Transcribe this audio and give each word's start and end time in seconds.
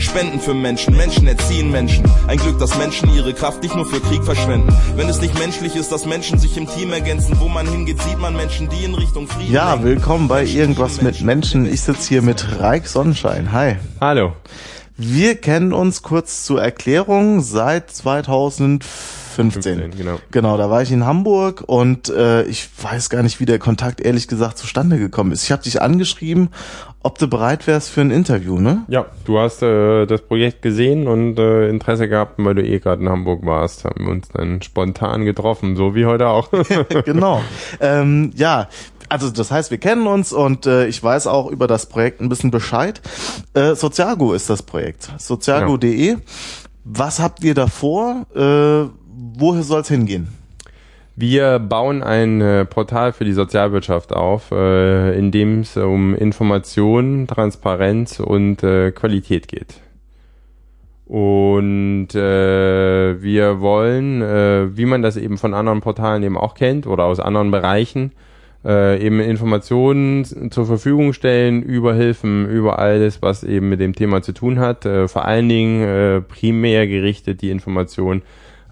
Spenden 0.00 0.40
für 0.40 0.54
Menschen, 0.54 0.96
Menschen 0.96 1.26
erziehen 1.26 1.70
Menschen. 1.70 2.04
Ein 2.26 2.38
Glück, 2.38 2.58
dass 2.58 2.76
Menschen 2.78 3.14
ihre 3.14 3.34
Kraft 3.34 3.62
nicht 3.62 3.76
nur 3.76 3.86
für 3.86 4.00
Krieg 4.00 4.24
verschwenden. 4.24 4.74
Wenn 4.96 5.08
es 5.08 5.20
nicht 5.20 5.38
menschlich 5.38 5.76
ist, 5.76 5.92
dass 5.92 6.06
Menschen 6.06 6.38
sich 6.38 6.56
im 6.56 6.66
Team 6.66 6.92
ergänzen, 6.92 7.38
wo 7.38 7.48
man 7.48 7.66
hingeht, 7.66 8.00
sieht 8.02 8.18
man 8.18 8.34
Menschen, 8.34 8.68
die 8.68 8.84
in 8.84 8.94
Richtung 8.94 9.28
Frieden. 9.28 9.52
Ja, 9.52 9.74
lenken. 9.74 9.88
willkommen 9.88 10.28
bei 10.28 10.40
Menschen 10.40 10.58
Irgendwas 10.58 11.02
mit 11.02 11.20
Menschen. 11.20 11.70
Ich 11.70 11.82
sitze 11.82 12.08
hier 12.08 12.22
mit 12.22 12.60
Reik 12.60 12.86
Sonnenschein. 12.86 13.52
Hi. 13.52 13.76
Hallo. 14.00 14.32
Wir 14.96 15.36
kennen 15.36 15.72
uns 15.72 16.02
kurz 16.02 16.44
zur 16.44 16.62
Erklärung 16.62 17.40
seit 17.40 17.90
2015. 17.90 19.19
15, 19.40 19.92
genau. 19.96 20.18
Genau, 20.30 20.56
da 20.56 20.70
war 20.70 20.82
ich 20.82 20.92
in 20.92 21.06
Hamburg 21.06 21.64
und 21.66 22.08
äh, 22.08 22.42
ich 22.44 22.68
weiß 22.82 23.10
gar 23.10 23.22
nicht, 23.22 23.40
wie 23.40 23.46
der 23.46 23.58
Kontakt 23.58 24.00
ehrlich 24.00 24.28
gesagt 24.28 24.58
zustande 24.58 24.98
gekommen 24.98 25.32
ist. 25.32 25.44
Ich 25.44 25.52
habe 25.52 25.62
dich 25.62 25.80
angeschrieben, 25.80 26.50
ob 27.02 27.18
du 27.18 27.28
bereit 27.28 27.66
wärst 27.66 27.90
für 27.90 28.02
ein 28.02 28.10
Interview, 28.10 28.60
ne? 28.60 28.84
Ja, 28.88 29.06
du 29.24 29.38
hast 29.38 29.62
äh, 29.62 30.06
das 30.06 30.20
Projekt 30.22 30.62
gesehen 30.62 31.08
und 31.08 31.38
äh, 31.38 31.68
Interesse 31.68 32.08
gehabt, 32.08 32.34
weil 32.38 32.54
du 32.54 32.62
eh 32.62 32.78
gerade 32.78 33.02
in 33.02 33.08
Hamburg 33.08 33.44
warst. 33.46 33.84
Haben 33.84 34.04
wir 34.04 34.12
uns 34.12 34.28
dann 34.28 34.60
spontan 34.60 35.24
getroffen, 35.24 35.76
so 35.76 35.94
wie 35.94 36.04
heute 36.04 36.28
auch. 36.28 36.50
genau. 37.04 37.42
Ähm, 37.80 38.32
ja, 38.34 38.68
also 39.10 39.30
das 39.30 39.50
heißt, 39.50 39.70
wir 39.70 39.78
kennen 39.78 40.06
uns 40.06 40.32
und 40.32 40.66
äh, 40.66 40.86
ich 40.86 41.02
weiß 41.02 41.26
auch 41.26 41.50
über 41.50 41.66
das 41.66 41.86
Projekt 41.86 42.20
ein 42.20 42.28
bisschen 42.28 42.50
Bescheid. 42.50 43.00
Äh, 43.54 43.74
Soziago 43.74 44.32
ist 44.34 44.48
das 44.48 44.62
Projekt. 44.62 45.10
Soziago.de. 45.18 46.16
Was 46.84 47.18
habt 47.18 47.42
ihr 47.42 47.54
davor? 47.54 48.26
Äh, 48.34 48.99
woher 49.20 49.62
soll 49.62 49.82
es 49.82 49.88
hingehen? 49.88 50.28
Wir 51.16 51.58
bauen 51.58 52.02
ein 52.02 52.40
äh, 52.40 52.64
Portal 52.64 53.12
für 53.12 53.24
die 53.24 53.32
Sozialwirtschaft 53.32 54.12
auf, 54.12 54.52
äh, 54.52 55.18
in 55.18 55.30
dem 55.30 55.60
es 55.60 55.76
um 55.76 56.14
Information, 56.14 57.26
Transparenz 57.26 58.20
und 58.20 58.62
äh, 58.62 58.90
Qualität 58.92 59.48
geht. 59.48 59.74
Und 61.04 62.14
äh, 62.14 63.20
wir 63.20 63.60
wollen, 63.60 64.22
äh, 64.22 64.76
wie 64.76 64.86
man 64.86 65.02
das 65.02 65.16
eben 65.16 65.36
von 65.36 65.52
anderen 65.52 65.80
Portalen 65.80 66.22
eben 66.22 66.38
auch 66.38 66.54
kennt 66.54 66.86
oder 66.86 67.04
aus 67.04 67.20
anderen 67.20 67.50
Bereichen, 67.50 68.12
äh, 68.64 69.04
eben 69.04 69.20
Informationen 69.20 70.24
zur 70.24 70.66
Verfügung 70.66 71.12
stellen 71.12 71.62
über 71.62 71.94
Hilfen, 71.94 72.48
über 72.48 72.78
alles, 72.78 73.20
was 73.20 73.42
eben 73.42 73.68
mit 73.68 73.80
dem 73.80 73.94
Thema 73.94 74.22
zu 74.22 74.32
tun 74.32 74.58
hat. 74.60 74.86
Äh, 74.86 75.08
vor 75.08 75.24
allen 75.24 75.48
Dingen 75.48 75.82
äh, 75.82 76.20
primär 76.20 76.86
gerichtet 76.86 77.42
die 77.42 77.50
Information 77.50 78.22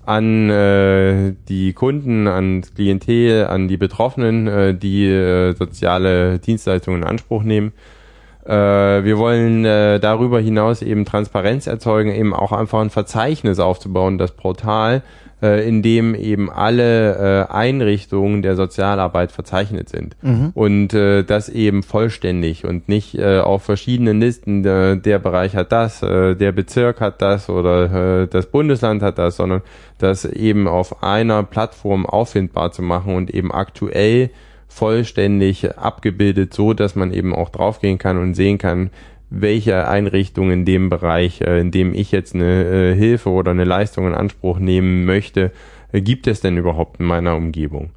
an 0.09 0.49
äh, 0.49 1.35
die 1.51 1.75
Kunden, 1.75 2.29
an 2.29 2.63
Klientel, 2.63 3.45
an 3.47 3.69
die 3.69 3.77
Betroffenen, 3.77 4.47
äh, 4.47 4.75
die 4.75 5.07
äh, 5.07 5.53
soziale 5.53 6.39
Dienstleistungen 6.39 7.03
in 7.03 7.07
Anspruch 7.07 7.43
nehmen. 7.43 7.75
Äh, 8.47 8.51
wir 9.05 9.19
wollen 9.19 9.67
äh, 9.67 10.01
darüber 10.01 10.41
hinaus 10.41 10.81
eben 10.81 11.05
Transparenz 11.05 11.67
erzeugen, 11.67 12.11
eben 12.11 12.33
auch 12.33 12.53
einfach 12.53 12.81
ein 12.81 12.89
Verzeichnis 12.89 13.59
aufzubauen, 13.59 14.17
das 14.17 14.33
Portal, 14.33 15.03
äh, 15.43 15.69
in 15.69 15.83
dem 15.83 16.15
eben 16.15 16.51
alle 16.51 17.47
äh, 17.49 17.53
Einrichtungen 17.53 18.43
der 18.43 18.57
Sozialarbeit 18.57 19.33
verzeichnet 19.33 19.89
sind. 19.89 20.17
Und 20.55 20.95
äh, 20.95 21.23
das 21.23 21.49
eben 21.49 21.83
vollständig 21.83 22.65
und 22.65 22.89
nicht 22.89 23.15
äh, 23.15 23.39
auf 23.39 23.63
verschiedenen 23.63 24.21
Listen, 24.21 24.65
äh, 24.65 24.97
der 24.97 25.19
Bereich 25.19 25.55
hat 25.55 25.73
das, 25.73 26.03
äh, 26.03 26.35
der 26.35 26.53
Bezirk 26.53 27.01
hat 27.01 27.23
das 27.23 27.49
oder 27.49 28.23
äh, 28.23 28.27
das 28.27 28.47
Bundesland 28.47 29.03
hat 29.03 29.19
das, 29.19 29.37
sondern 29.37 29.63
das 29.99 30.25
eben 30.25 30.69
auf 30.69 31.03
einer 31.03 31.43
Plattform 31.43 32.07
auffindbar 32.07 32.73
zu 32.73 32.83
machen 32.83 33.15
und 33.15 33.31
eben 33.31 33.53
aktuell 33.53 34.31
vollständig 34.69 35.77
abgebildet, 35.77 36.55
so 36.55 36.75
dass 36.75 36.95
man 36.95 37.13
eben 37.13 37.35
auch 37.35 37.49
draufgehen 37.49 37.99
kann 37.99 38.19
und 38.19 38.35
sehen 38.35 38.59
kann, 38.59 38.91
welche 39.31 39.89
Einrichtung 39.89 40.51
in 40.51 40.65
dem 40.65 40.89
Bereich, 40.89 41.41
äh, 41.41 41.61
in 41.61 41.71
dem 41.71 41.95
ich 41.95 42.13
jetzt 42.13 42.35
eine 42.35 42.65
äh, 42.65 42.95
Hilfe 42.95 43.31
oder 43.31 43.51
eine 43.51 43.65
Leistung 43.65 44.07
in 44.07 44.15
Anspruch 44.15 44.59
nehmen 44.59 45.05
möchte, 45.05 45.53
äh, 45.93 46.01
gibt 46.01 46.27
es 46.27 46.41
denn 46.41 46.57
überhaupt 46.57 47.01
in 47.01 47.07
meiner 47.07 47.37
Umgebung? 47.37 47.91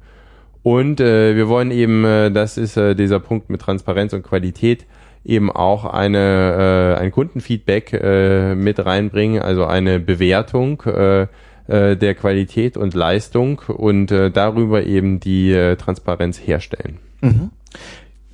Und 0.62 1.00
wir 1.00 1.48
wollen 1.48 1.72
eben, 1.72 2.04
das 2.04 2.56
ist 2.56 2.76
dieser 2.76 3.18
Punkt 3.18 3.50
mit 3.50 3.60
Transparenz 3.60 4.12
und 4.12 4.22
Qualität, 4.22 4.86
eben 5.24 5.50
auch 5.50 5.84
eine 5.84 6.98
ein 7.00 7.10
Kundenfeedback 7.10 7.92
mit 8.54 8.78
reinbringen, 8.86 9.42
also 9.42 9.64
eine 9.64 9.98
Bewertung 9.98 10.80
der 10.86 12.14
Qualität 12.14 12.76
und 12.76 12.94
Leistung 12.94 13.58
und 13.66 14.12
darüber 14.12 14.84
eben 14.86 15.18
die 15.18 15.74
Transparenz 15.78 16.38
herstellen. 16.38 17.00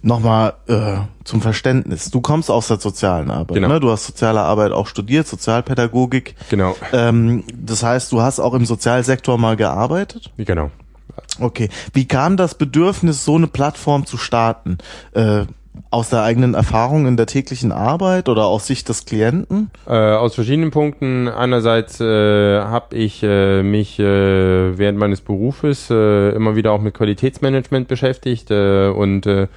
Nochmal 0.02 0.54
äh, 0.68 0.98
zum 1.24 1.40
Verständnis. 1.40 2.10
Du 2.10 2.20
kommst 2.20 2.50
aus 2.50 2.68
der 2.68 2.78
sozialen 2.78 3.30
Arbeit. 3.30 3.56
Genau. 3.56 3.68
Ne? 3.68 3.80
Du 3.80 3.90
hast 3.90 4.06
soziale 4.06 4.40
Arbeit 4.40 4.72
auch 4.72 4.86
studiert, 4.86 5.26
Sozialpädagogik. 5.26 6.36
Genau. 6.50 6.76
Ähm, 6.92 7.44
das 7.52 7.82
heißt, 7.82 8.12
du 8.12 8.22
hast 8.22 8.38
auch 8.38 8.54
im 8.54 8.64
Sozialsektor 8.64 9.38
mal 9.38 9.56
gearbeitet? 9.56 10.30
Genau. 10.36 10.70
Okay. 11.40 11.68
Wie 11.92 12.06
kam 12.06 12.36
das 12.36 12.54
Bedürfnis, 12.54 13.24
so 13.24 13.36
eine 13.36 13.48
Plattform 13.48 14.06
zu 14.06 14.16
starten? 14.16 14.78
Äh, 15.12 15.46
aus 15.90 16.10
der 16.10 16.22
eigenen 16.22 16.54
Erfahrung 16.54 17.06
in 17.06 17.16
der 17.16 17.26
täglichen 17.26 17.72
Arbeit 17.72 18.28
oder 18.28 18.46
aus 18.46 18.66
Sicht 18.66 18.88
des 18.88 19.04
Klienten? 19.04 19.70
Äh, 19.86 19.92
aus 19.92 20.34
verschiedenen 20.34 20.70
Punkten. 20.70 21.28
Einerseits 21.28 22.00
äh, 22.00 22.60
habe 22.60 22.96
ich 22.96 23.22
äh, 23.22 23.62
mich 23.62 23.98
äh, 23.98 24.78
während 24.78 24.98
meines 24.98 25.20
Berufes 25.20 25.88
äh, 25.90 26.30
immer 26.30 26.56
wieder 26.56 26.72
auch 26.72 26.80
mit 26.80 26.94
Qualitätsmanagement 26.94 27.88
beschäftigt 27.88 28.50
äh, 28.50 28.88
und 28.88 29.26
äh, 29.26 29.48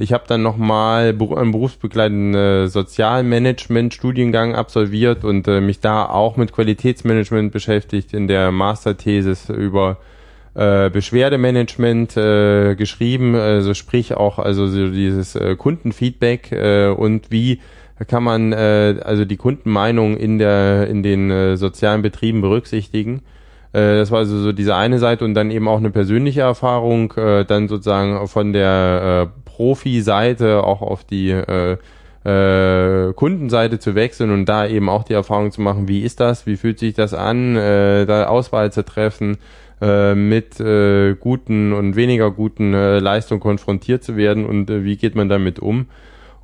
ich 0.00 0.12
habe 0.12 0.24
dann 0.28 0.42
nochmal 0.42 1.08
einen 1.08 1.50
berufsbegleitenden 1.50 2.34
äh, 2.34 2.68
Sozialmanagement-Studiengang 2.68 4.54
absolviert 4.54 5.24
und 5.24 5.48
äh, 5.48 5.60
mich 5.60 5.80
da 5.80 6.06
auch 6.06 6.36
mit 6.36 6.52
Qualitätsmanagement 6.52 7.52
beschäftigt 7.52 8.14
in 8.14 8.28
der 8.28 8.52
Masterthesis 8.52 9.50
über 9.50 9.98
äh, 10.54 10.88
Beschwerdemanagement 10.88 12.16
äh, 12.16 12.76
geschrieben, 12.76 13.34
also 13.34 13.74
sprich 13.74 14.14
auch 14.14 14.38
also 14.38 14.68
so 14.68 14.88
dieses 14.88 15.34
äh, 15.34 15.56
Kundenfeedback 15.56 16.52
äh, 16.52 16.88
und 16.88 17.32
wie 17.32 17.60
kann 18.06 18.22
man 18.22 18.52
äh, 18.52 19.00
also 19.04 19.24
die 19.24 19.36
Kundenmeinung 19.36 20.16
in 20.16 20.38
der 20.38 20.86
in 20.86 21.02
den 21.02 21.28
äh, 21.32 21.56
sozialen 21.56 22.02
Betrieben 22.02 22.40
berücksichtigen. 22.40 23.22
Äh, 23.72 23.96
das 23.96 24.10
war 24.10 24.18
also 24.18 24.38
so 24.38 24.52
diese 24.52 24.74
eine 24.74 24.98
Seite 24.98 25.24
und 25.24 25.34
dann 25.34 25.50
eben 25.50 25.68
auch 25.68 25.78
eine 25.78 25.90
persönliche 25.90 26.40
Erfahrung, 26.42 27.12
äh, 27.16 27.44
dann 27.44 27.68
sozusagen 27.68 28.26
von 28.28 28.52
der 28.52 29.30
äh, 29.34 29.40
Profi-Seite 29.44 30.64
auch 30.64 30.82
auf 30.82 31.04
die 31.04 31.30
äh, 31.30 31.76
äh, 32.24 33.12
Kundenseite 33.14 33.78
zu 33.78 33.94
wechseln 33.94 34.30
und 34.30 34.46
da 34.46 34.66
eben 34.66 34.88
auch 34.88 35.04
die 35.04 35.14
Erfahrung 35.14 35.50
zu 35.52 35.60
machen, 35.60 35.88
wie 35.88 36.02
ist 36.02 36.20
das, 36.20 36.46
wie 36.46 36.56
fühlt 36.56 36.78
sich 36.78 36.94
das 36.94 37.14
an, 37.14 37.56
äh, 37.56 38.06
da 38.06 38.26
Auswahl 38.26 38.72
zu 38.72 38.84
treffen, 38.84 39.38
äh, 39.80 40.14
mit 40.14 40.58
äh, 40.60 41.14
guten 41.14 41.72
und 41.72 41.96
weniger 41.96 42.30
guten 42.30 42.74
äh, 42.74 42.98
Leistungen 42.98 43.40
konfrontiert 43.40 44.02
zu 44.02 44.16
werden 44.16 44.44
und 44.44 44.68
äh, 44.70 44.84
wie 44.84 44.96
geht 44.96 45.14
man 45.14 45.28
damit 45.28 45.58
um. 45.58 45.86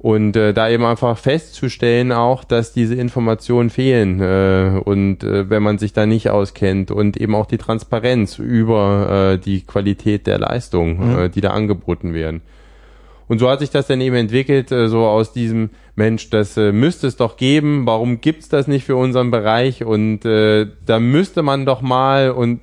Und 0.05 0.37
äh, 0.37 0.53
da 0.53 0.69
eben 0.69 0.85
einfach 0.85 1.17
festzustellen 1.17 2.13
auch, 2.13 2.45
dass 2.45 2.75
diese 2.75 2.95
Informationen 2.95 3.71
fehlen 3.71 4.21
äh, 4.21 4.79
und 4.85 5.25
äh, 5.25 5.49
wenn 5.49 5.63
man 5.63 5.79
sich 5.79 5.95
da 5.95 6.05
nicht 6.05 6.29
auskennt 6.29 6.91
und 6.91 7.17
eben 7.17 7.35
auch 7.35 7.47
die 7.47 7.57
Transparenz 7.57 8.39
über 8.39 9.33
äh, 9.33 9.39
die 9.39 9.63
Qualität 9.63 10.27
der 10.27 10.39
Leistung, 10.39 11.17
äh, 11.17 11.31
die 11.31 11.41
da 11.41 11.53
angeboten 11.53 12.13
werden. 12.13 12.43
Und 13.29 13.39
so 13.39 13.49
hat 13.49 13.61
sich 13.61 13.71
das 13.71 13.87
dann 13.87 14.03
eben 14.03 14.17
entwickelt, 14.17 14.71
äh, 14.73 14.89
so 14.89 15.07
aus 15.07 15.33
diesem 15.33 15.71
Mensch, 15.97 16.29
das 16.29 16.59
äh, 16.59 16.73
müsste 16.73 17.07
es 17.07 17.17
doch 17.17 17.39
geben, 17.39 17.87
warum 17.87 18.21
gibt's 18.21 18.51
das 18.51 18.69
nicht 18.69 18.85
für 18.85 18.97
unseren 18.97 19.31
Bereich? 19.31 19.85
Und 19.85 20.27
äh, 20.27 20.67
da 20.85 21.01
müsste 21.01 21.43
man 21.43 21.65
doch 21.65 21.81
mal 21.81 22.31
und 22.31 22.61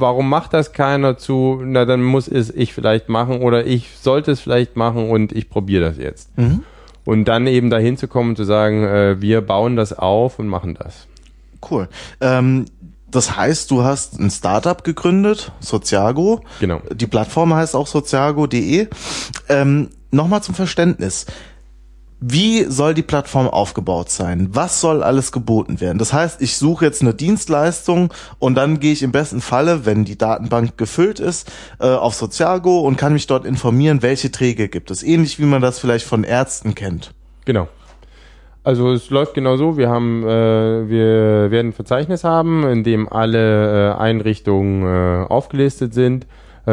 warum 0.00 0.28
macht 0.28 0.54
das 0.54 0.72
keiner 0.72 1.18
zu? 1.18 1.60
Na, 1.64 1.84
dann 1.84 2.02
muss 2.02 2.28
es 2.28 2.50
ich 2.50 2.74
vielleicht 2.74 3.08
machen 3.08 3.40
oder 3.40 3.66
ich 3.66 3.90
sollte 4.00 4.30
es 4.32 4.40
vielleicht 4.40 4.76
machen 4.76 5.10
und 5.10 5.32
ich 5.32 5.48
probiere 5.50 5.88
das 5.88 5.98
jetzt. 5.98 6.30
Und 7.04 7.24
dann 7.24 7.46
eben 7.46 7.70
dahin 7.70 7.96
zu 7.96 8.08
kommen 8.08 8.30
und 8.30 8.36
zu 8.36 8.44
sagen, 8.44 8.84
äh, 8.84 9.20
wir 9.20 9.40
bauen 9.40 9.76
das 9.76 9.92
auf 9.92 10.38
und 10.38 10.46
machen 10.48 10.74
das. 10.74 11.06
Cool. 11.68 11.88
Ähm, 12.20 12.66
das 13.10 13.36
heißt, 13.36 13.70
du 13.70 13.82
hast 13.82 14.18
ein 14.20 14.30
Startup 14.30 14.84
gegründet, 14.84 15.52
Soziago. 15.60 16.42
Genau. 16.60 16.82
Die 16.92 17.06
Plattform 17.06 17.54
heißt 17.54 17.74
auch 17.74 17.86
soziago.de. 17.86 18.88
Ähm, 19.48 19.88
Nochmal 20.10 20.42
zum 20.42 20.54
Verständnis. 20.54 21.26
Wie 22.20 22.64
soll 22.64 22.94
die 22.94 23.02
Plattform 23.02 23.46
aufgebaut 23.46 24.10
sein? 24.10 24.48
Was 24.52 24.80
soll 24.80 25.02
alles 25.02 25.30
geboten 25.30 25.80
werden? 25.80 25.98
Das 25.98 26.12
heißt, 26.12 26.42
ich 26.42 26.56
suche 26.56 26.84
jetzt 26.84 27.00
eine 27.00 27.14
Dienstleistung 27.14 28.12
und 28.40 28.56
dann 28.56 28.80
gehe 28.80 28.92
ich 28.92 29.02
im 29.02 29.12
besten 29.12 29.40
Falle, 29.40 29.86
wenn 29.86 30.04
die 30.04 30.18
Datenbank 30.18 30.76
gefüllt 30.76 31.20
ist, 31.20 31.50
äh, 31.78 31.86
auf 31.86 32.14
Sozialgo 32.14 32.80
und 32.80 32.96
kann 32.96 33.12
mich 33.12 33.28
dort 33.28 33.44
informieren, 33.44 34.02
welche 34.02 34.32
Träger 34.32 34.66
gibt 34.66 34.90
es. 34.90 35.02
Ähnlich 35.04 35.38
wie 35.38 35.44
man 35.44 35.62
das 35.62 35.78
vielleicht 35.78 36.06
von 36.06 36.24
Ärzten 36.24 36.74
kennt. 36.74 37.12
Genau. 37.44 37.68
Also 38.64 38.92
es 38.92 39.08
läuft 39.10 39.34
genau 39.34 39.56
so, 39.56 39.78
wir 39.78 39.88
haben, 39.88 40.24
äh, 40.24 40.88
wir 40.88 41.50
werden 41.50 41.68
ein 41.68 41.72
Verzeichnis 41.72 42.24
haben, 42.24 42.68
in 42.68 42.82
dem 42.82 43.08
alle 43.10 43.92
äh, 43.92 43.94
Einrichtungen 43.94 44.82
äh, 44.82 45.26
aufgelistet 45.26 45.94
sind 45.94 46.26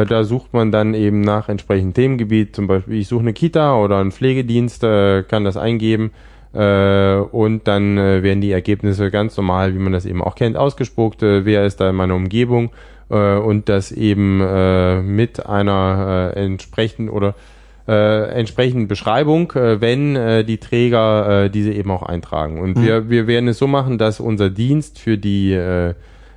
da 0.04 0.24
sucht 0.24 0.52
man 0.52 0.72
dann 0.72 0.94
eben 0.94 1.20
nach 1.20 1.48
entsprechendem 1.48 1.94
Themengebiet, 1.94 2.54
zum 2.54 2.66
Beispiel 2.66 2.98
ich 2.98 3.08
suche 3.08 3.20
eine 3.20 3.32
Kita 3.32 3.76
oder 3.76 3.98
einen 3.98 4.12
Pflegedienst, 4.12 4.84
äh, 4.84 5.22
kann 5.22 5.44
das 5.44 5.56
eingeben 5.56 6.10
äh, 6.52 7.16
und 7.16 7.66
dann 7.68 7.96
werden 7.96 8.40
die 8.40 8.52
Ergebnisse 8.52 9.10
ganz 9.10 9.36
normal, 9.36 9.74
wie 9.74 9.78
man 9.78 9.92
das 9.92 10.06
eben 10.06 10.22
auch 10.22 10.34
kennt, 10.34 10.56
ausgespuckt, 10.56 11.22
wer 11.22 11.64
ist 11.64 11.80
da 11.80 11.90
in 11.90 11.96
meiner 11.96 12.14
Umgebung 12.14 12.70
und 13.08 13.68
das 13.68 13.92
eben 13.92 14.38
mit 15.14 15.46
einer 15.46 16.32
entsprechenden 16.34 17.08
oder 17.08 17.36
äh, 17.88 18.30
entsprechenden 18.30 18.88
Beschreibung, 18.88 19.52
äh, 19.52 19.80
wenn 19.80 20.16
äh, 20.16 20.44
die 20.44 20.58
Träger 20.58 21.44
äh, 21.44 21.50
diese 21.50 21.72
eben 21.72 21.90
auch 21.90 22.02
eintragen. 22.02 22.60
Und 22.60 22.76
mhm. 22.76 22.84
wir, 22.84 23.10
wir 23.10 23.26
werden 23.26 23.48
es 23.48 23.58
so 23.58 23.66
machen, 23.66 23.98
dass 23.98 24.20
unser 24.20 24.50
Dienst 24.50 24.98
für 24.98 25.18
die 25.18 25.52
äh, 25.52 25.90
äh, 25.90 25.94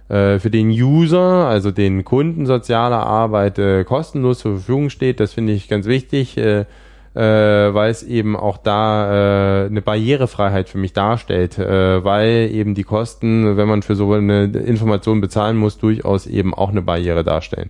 für 0.10 0.50
den 0.50 0.70
User, 0.70 1.48
also 1.48 1.70
den 1.70 2.04
Kunden 2.04 2.48
sozialer 2.48 3.06
Arbeit, 3.06 3.60
äh, 3.60 3.84
kostenlos 3.84 4.40
zur 4.40 4.54
Verfügung 4.56 4.90
steht. 4.90 5.20
Das 5.20 5.34
finde 5.34 5.54
ich 5.54 5.68
ganz 5.68 5.86
wichtig, 5.86 6.36
äh, 6.36 6.66
äh, 7.14 7.74
weil 7.74 7.92
es 7.92 8.02
eben 8.04 8.36
auch 8.36 8.58
da 8.58 9.66
äh, 9.66 9.68
eine 9.68 9.82
Barrierefreiheit 9.82 10.68
für 10.68 10.80
mich 10.80 10.94
darstellt, 10.94 11.60
äh, 11.60 12.04
weil 12.04 12.50
eben 12.52 12.74
die 12.74 12.84
Kosten, 12.84 13.56
wenn 13.56 13.68
man 13.68 13.84
für 13.84 13.96
so 13.96 14.14
eine 14.14 14.46
Information 14.46 15.22
bezahlen 15.22 15.58
muss, 15.58 15.78
durchaus 15.78 16.26
eben 16.28 16.54
auch 16.54 16.70
eine 16.70 16.82
Barriere 16.82 17.24
darstellen. 17.24 17.70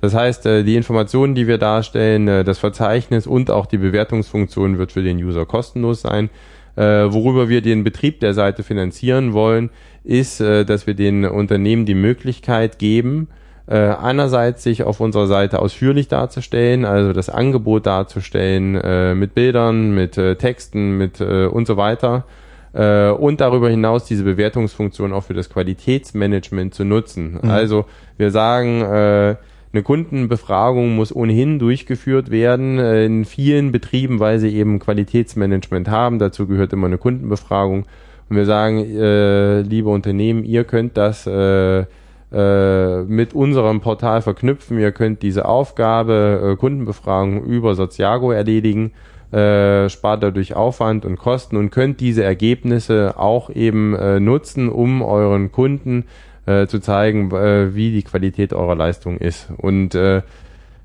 Das 0.00 0.14
heißt, 0.14 0.46
äh, 0.46 0.64
die 0.64 0.76
Informationen, 0.76 1.34
die 1.34 1.46
wir 1.46 1.58
darstellen, 1.58 2.28
äh, 2.28 2.44
das 2.44 2.58
Verzeichnis 2.58 3.26
und 3.26 3.50
auch 3.50 3.66
die 3.66 3.78
Bewertungsfunktion 3.78 4.78
wird 4.78 4.92
für 4.92 5.02
den 5.02 5.18
User 5.18 5.44
kostenlos 5.46 6.02
sein. 6.02 6.30
Äh, 6.76 7.12
worüber 7.12 7.48
wir 7.48 7.60
den 7.60 7.82
Betrieb 7.82 8.20
der 8.20 8.34
Seite 8.34 8.62
finanzieren 8.62 9.32
wollen, 9.32 9.70
ist, 10.08 10.40
äh, 10.40 10.64
dass 10.64 10.86
wir 10.86 10.94
den 10.94 11.24
Unternehmen 11.24 11.84
die 11.86 11.94
Möglichkeit 11.94 12.78
geben, 12.78 13.28
äh, 13.66 13.76
einerseits 13.76 14.62
sich 14.62 14.82
auf 14.82 15.00
unserer 15.00 15.26
Seite 15.26 15.60
ausführlich 15.60 16.08
darzustellen, 16.08 16.84
also 16.84 17.12
das 17.12 17.28
Angebot 17.28 17.86
darzustellen 17.86 18.74
äh, 18.76 19.14
mit 19.14 19.34
Bildern, 19.34 19.94
mit 19.94 20.16
äh, 20.16 20.36
Texten, 20.36 20.96
mit 20.96 21.20
äh, 21.20 21.46
und 21.46 21.66
so 21.66 21.76
weiter 21.76 22.24
äh, 22.72 23.10
und 23.10 23.40
darüber 23.40 23.68
hinaus 23.68 24.04
diese 24.04 24.24
Bewertungsfunktion 24.24 25.12
auch 25.12 25.24
für 25.24 25.34
das 25.34 25.50
Qualitätsmanagement 25.50 26.74
zu 26.74 26.84
nutzen. 26.84 27.38
Mhm. 27.42 27.50
Also 27.50 27.84
wir 28.16 28.30
sagen, 28.30 28.82
äh, 28.82 29.36
eine 29.72 29.82
Kundenbefragung 29.82 30.96
muss 30.96 31.14
ohnehin 31.14 31.58
durchgeführt 31.58 32.30
werden 32.30 32.78
äh, 32.78 33.04
in 33.04 33.24
vielen 33.24 33.72
Betrieben, 33.72 34.18
weil 34.18 34.38
sie 34.38 34.54
eben 34.54 34.78
Qualitätsmanagement 34.78 35.88
haben. 35.88 36.18
Dazu 36.18 36.46
gehört 36.46 36.72
immer 36.72 36.86
eine 36.86 36.98
Kundenbefragung. 36.98 37.84
Und 38.28 38.36
wir 38.36 38.44
sagen, 38.44 38.78
äh, 38.78 39.62
liebe 39.62 39.88
Unternehmen, 39.88 40.44
ihr 40.44 40.64
könnt 40.64 40.96
das 40.96 41.26
äh, 41.26 41.84
äh, 42.30 43.02
mit 43.04 43.32
unserem 43.32 43.80
Portal 43.80 44.20
verknüpfen. 44.20 44.78
Ihr 44.78 44.92
könnt 44.92 45.22
diese 45.22 45.46
Aufgabe, 45.46 46.52
äh, 46.52 46.56
Kundenbefragung 46.56 47.42
über 47.42 47.74
Soziago 47.74 48.32
erledigen, 48.32 48.92
äh, 49.32 49.88
spart 49.88 50.22
dadurch 50.22 50.54
Aufwand 50.54 51.06
und 51.06 51.16
Kosten 51.16 51.56
und 51.56 51.70
könnt 51.70 52.00
diese 52.00 52.22
Ergebnisse 52.22 53.14
auch 53.16 53.48
eben 53.48 53.94
äh, 53.94 54.20
nutzen, 54.20 54.68
um 54.68 55.00
euren 55.00 55.52
Kunden 55.52 56.04
äh, 56.44 56.66
zu 56.66 56.80
zeigen, 56.80 57.30
äh, 57.30 57.74
wie 57.74 57.92
die 57.92 58.02
Qualität 58.02 58.52
eurer 58.52 58.74
Leistung 58.74 59.16
ist. 59.16 59.48
Und 59.56 59.94
äh, 59.94 60.18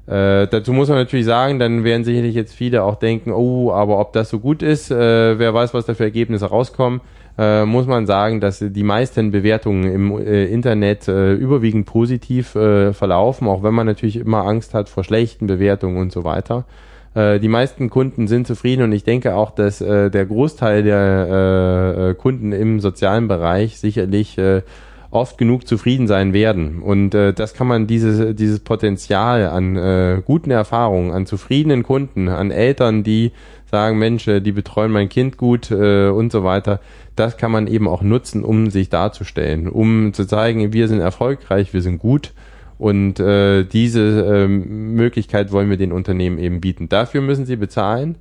äh, 0.07 0.47
dazu 0.47 0.71
muss 0.73 0.89
man 0.89 0.97
natürlich 0.97 1.25
sagen, 1.25 1.59
dann 1.59 1.83
werden 1.83 2.03
sicherlich 2.03 2.35
jetzt 2.35 2.53
viele 2.53 2.83
auch 2.83 2.95
denken, 2.95 3.31
oh, 3.31 3.71
aber 3.71 3.99
ob 3.99 4.13
das 4.13 4.29
so 4.29 4.39
gut 4.39 4.61
ist, 4.61 4.91
äh, 4.91 5.39
wer 5.39 5.53
weiß, 5.53 5.73
was 5.73 5.85
da 5.85 5.93
für 5.93 6.03
Ergebnisse 6.03 6.45
rauskommen 6.45 7.01
äh, 7.37 7.65
muss 7.65 7.87
man 7.87 8.05
sagen, 8.05 8.39
dass 8.39 8.59
die 8.59 8.83
meisten 8.83 9.31
Bewertungen 9.31 9.91
im 9.91 10.17
äh, 10.17 10.45
Internet 10.45 11.07
äh, 11.07 11.33
überwiegend 11.33 11.85
positiv 11.85 12.55
äh, 12.55 12.93
verlaufen, 12.93 13.47
auch 13.47 13.63
wenn 13.63 13.73
man 13.73 13.87
natürlich 13.87 14.17
immer 14.17 14.45
Angst 14.45 14.73
hat 14.73 14.89
vor 14.89 15.03
schlechten 15.03 15.47
Bewertungen 15.47 15.97
und 15.97 16.11
so 16.11 16.23
weiter. 16.23 16.65
Äh, 17.15 17.39
die 17.39 17.47
meisten 17.47 17.89
Kunden 17.89 18.27
sind 18.27 18.45
zufrieden 18.45 18.83
und 18.83 18.91
ich 18.91 19.03
denke 19.03 19.35
auch, 19.35 19.51
dass 19.51 19.81
äh, 19.81 20.11
der 20.11 20.25
Großteil 20.25 20.83
der 20.83 22.15
Kunden 22.17 22.51
im 22.51 22.79
sozialen 22.79 23.27
Bereich 23.27 23.79
sicherlich 23.79 24.37
oft 25.13 25.37
genug 25.37 25.67
zufrieden 25.67 26.07
sein 26.07 26.33
werden. 26.33 26.81
Und 26.81 27.13
äh, 27.13 27.33
das 27.33 27.53
kann 27.53 27.67
man 27.67 27.87
dieses, 27.87 28.35
dieses 28.35 28.59
Potenzial 28.59 29.47
an 29.47 29.75
äh, 29.75 30.21
guten 30.25 30.49
Erfahrungen, 30.49 31.11
an 31.11 31.25
zufriedenen 31.25 31.83
Kunden, 31.83 32.27
an 32.29 32.49
Eltern, 32.51 33.03
die 33.03 33.31
sagen, 33.73 33.97
Mensch, 33.97 34.25
die 34.25 34.51
betreuen 34.51 34.91
mein 34.91 35.09
Kind 35.09 35.35
gut 35.37 35.71
äh, 35.71 36.09
und 36.09 36.31
so 36.31 36.43
weiter, 36.43 36.79
das 37.15 37.37
kann 37.37 37.51
man 37.51 37.65
eben 37.65 37.87
auch 37.87 38.03
nutzen, 38.03 38.43
um 38.43 38.69
sich 38.69 38.89
darzustellen, 38.89 39.67
um 39.67 40.13
zu 40.13 40.25
zeigen, 40.25 40.73
wir 40.73 40.87
sind 40.87 40.99
erfolgreich, 40.99 41.73
wir 41.73 41.81
sind 41.81 41.97
gut. 41.97 42.33
Und 42.77 43.19
äh, 43.19 43.63
diese 43.63 44.25
äh, 44.25 44.47
Möglichkeit 44.47 45.51
wollen 45.51 45.71
wir 45.71 45.77
den 45.77 45.91
Unternehmen 45.91 46.37
eben 46.37 46.61
bieten. 46.61 46.87
Dafür 46.87 47.21
müssen 47.21 47.47
sie 47.47 47.55
bezahlen. 47.55 48.15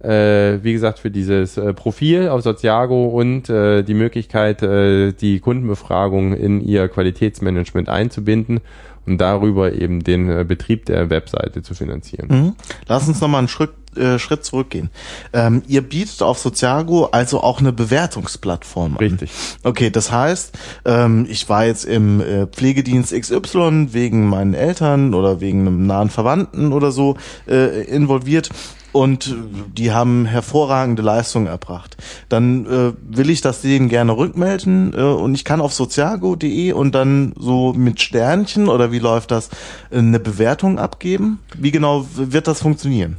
Äh, 0.00 0.62
wie 0.62 0.72
gesagt, 0.72 0.98
für 0.98 1.10
dieses 1.10 1.58
äh, 1.58 1.74
Profil 1.74 2.28
auf 2.28 2.42
Soziago 2.42 3.06
und 3.06 3.50
äh, 3.50 3.82
die 3.82 3.94
Möglichkeit, 3.94 4.62
äh, 4.62 5.12
die 5.12 5.40
Kundenbefragung 5.40 6.34
in 6.34 6.62
ihr 6.62 6.88
Qualitätsmanagement 6.88 7.88
einzubinden 7.88 8.60
und 9.06 9.18
darüber 9.18 9.72
eben 9.72 10.02
den 10.02 10.30
äh, 10.30 10.44
Betrieb 10.46 10.86
der 10.86 11.10
Webseite 11.10 11.62
zu 11.62 11.74
finanzieren. 11.74 12.28
Mhm. 12.30 12.52
Lass 12.86 13.08
uns 13.08 13.20
nochmal 13.20 13.40
einen 13.40 13.48
Schritt, 13.48 13.70
äh, 13.96 14.18
Schritt 14.18 14.44
zurückgehen. 14.44 14.90
Ähm, 15.32 15.62
ihr 15.66 15.82
bietet 15.82 16.22
auf 16.22 16.38
Soziago 16.38 17.06
also 17.06 17.40
auch 17.40 17.60
eine 17.60 17.72
Bewertungsplattform 17.72 18.92
an. 18.92 18.98
Richtig. 18.98 19.30
Okay, 19.62 19.90
das 19.90 20.10
heißt, 20.10 20.56
ähm, 20.84 21.26
ich 21.28 21.48
war 21.48 21.66
jetzt 21.66 21.84
im 21.84 22.20
äh, 22.20 22.46
Pflegedienst 22.46 23.12
XY 23.12 23.88
wegen 23.92 24.28
meinen 24.28 24.54
Eltern 24.54 25.14
oder 25.14 25.40
wegen 25.40 25.60
einem 25.60 25.86
nahen 25.86 26.10
Verwandten 26.10 26.72
oder 26.72 26.92
so 26.92 27.16
äh, 27.48 27.84
involviert 27.84 28.50
und 28.94 29.34
die 29.76 29.90
haben 29.90 30.24
hervorragende 30.24 31.02
Leistungen 31.02 31.48
erbracht. 31.48 31.96
Dann 32.28 32.64
äh, 32.66 32.92
will 33.02 33.28
ich 33.28 33.40
das 33.40 33.60
denen 33.60 33.88
gerne 33.88 34.16
rückmelden 34.16 34.94
äh, 34.96 35.02
und 35.02 35.34
ich 35.34 35.44
kann 35.44 35.60
auf 35.60 35.74
sozialgo.de 35.74 36.70
und 36.70 36.94
dann 36.94 37.32
so 37.36 37.72
mit 37.72 38.00
Sternchen 38.00 38.68
oder 38.68 38.92
wie 38.92 39.00
läuft 39.00 39.32
das 39.32 39.50
eine 39.90 40.20
Bewertung 40.20 40.78
abgeben? 40.78 41.40
Wie 41.58 41.72
genau 41.72 42.06
wird 42.14 42.46
das 42.46 42.62
funktionieren? 42.62 43.16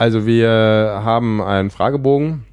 Also 0.00 0.24
wir 0.24 0.48
haben 1.04 1.42
einen 1.42 1.68
Fragebogen 1.68 2.44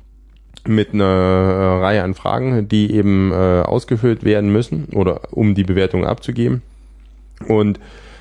mit 0.65 0.93
einer 0.93 1.05
äh, 1.05 1.79
Reihe 1.81 2.03
an 2.03 2.13
Fragen, 2.13 2.67
die 2.67 2.91
eben 2.91 3.31
äh, 3.31 3.61
ausgefüllt 3.61 4.25
werden 4.25 4.51
müssen 4.51 4.89
oder 4.93 5.21
um 5.31 5.55
die 5.55 5.63
Bewertung 5.63 6.05
abzugeben. 6.05 6.61
Und 7.47 7.79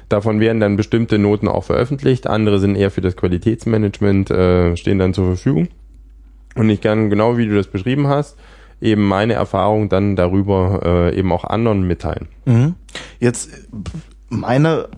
Davon 0.08 0.38
werden 0.38 0.60
dann 0.60 0.76
bestimmte 0.76 1.18
Noten 1.18 1.48
auch 1.48 1.64
veröffentlicht, 1.64 2.28
andere 2.28 2.60
sind 2.60 2.76
eher 2.76 2.92
für 2.92 3.00
das 3.00 3.16
Qualitätsmanagement, 3.16 4.30
äh, 4.30 4.76
stehen 4.76 5.00
dann 5.00 5.12
zur 5.12 5.26
Verfügung. 5.26 5.66
Und 6.54 6.70
ich 6.70 6.80
kann, 6.80 7.10
genau 7.10 7.36
wie 7.36 7.48
du 7.48 7.56
das 7.56 7.66
beschrieben 7.66 8.06
hast, 8.06 8.36
eben 8.80 9.02
meine 9.02 9.32
Erfahrung 9.32 9.88
dann 9.88 10.14
darüber 10.14 11.10
äh, 11.12 11.18
eben 11.18 11.32
auch 11.32 11.42
anderen 11.42 11.88
mitteilen. 11.88 12.28
Mhm. 12.44 12.74
Jetzt 13.18 13.50
meine 14.28 14.88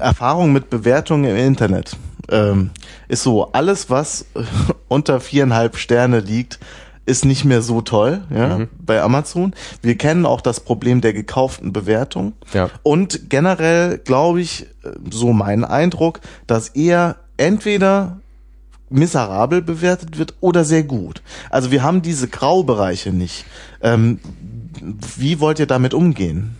Erfahrung 0.00 0.52
mit 0.52 0.70
Bewertungen 0.70 1.30
im 1.30 1.36
Internet 1.36 1.96
ähm, 2.30 2.70
ist 3.08 3.22
so, 3.22 3.52
alles 3.52 3.90
was 3.90 4.26
unter 4.88 5.20
viereinhalb 5.20 5.76
Sterne 5.76 6.20
liegt, 6.20 6.58
ist 7.06 7.24
nicht 7.24 7.44
mehr 7.44 7.62
so 7.62 7.80
toll 7.80 8.20
ja, 8.30 8.58
mhm. 8.58 8.68
bei 8.84 9.00
Amazon. 9.00 9.54
Wir 9.80 9.96
kennen 9.96 10.26
auch 10.26 10.42
das 10.42 10.60
Problem 10.60 11.00
der 11.00 11.14
gekauften 11.14 11.72
Bewertung. 11.72 12.34
Ja. 12.52 12.68
Und 12.82 13.30
generell 13.30 13.98
glaube 13.98 14.42
ich, 14.42 14.66
äh, 14.84 14.90
so 15.10 15.32
mein 15.32 15.64
Eindruck, 15.64 16.20
dass 16.46 16.68
eher 16.68 17.16
entweder 17.38 18.20
miserabel 18.90 19.62
bewertet 19.62 20.18
wird 20.18 20.34
oder 20.40 20.64
sehr 20.64 20.82
gut. 20.82 21.22
Also 21.50 21.70
wir 21.70 21.82
haben 21.82 22.02
diese 22.02 22.28
Graubereiche 22.28 23.12
nicht. 23.12 23.44
Ähm, 23.82 24.18
wie 25.16 25.40
wollt 25.40 25.58
ihr 25.58 25.66
damit 25.66 25.94
umgehen? 25.94 26.56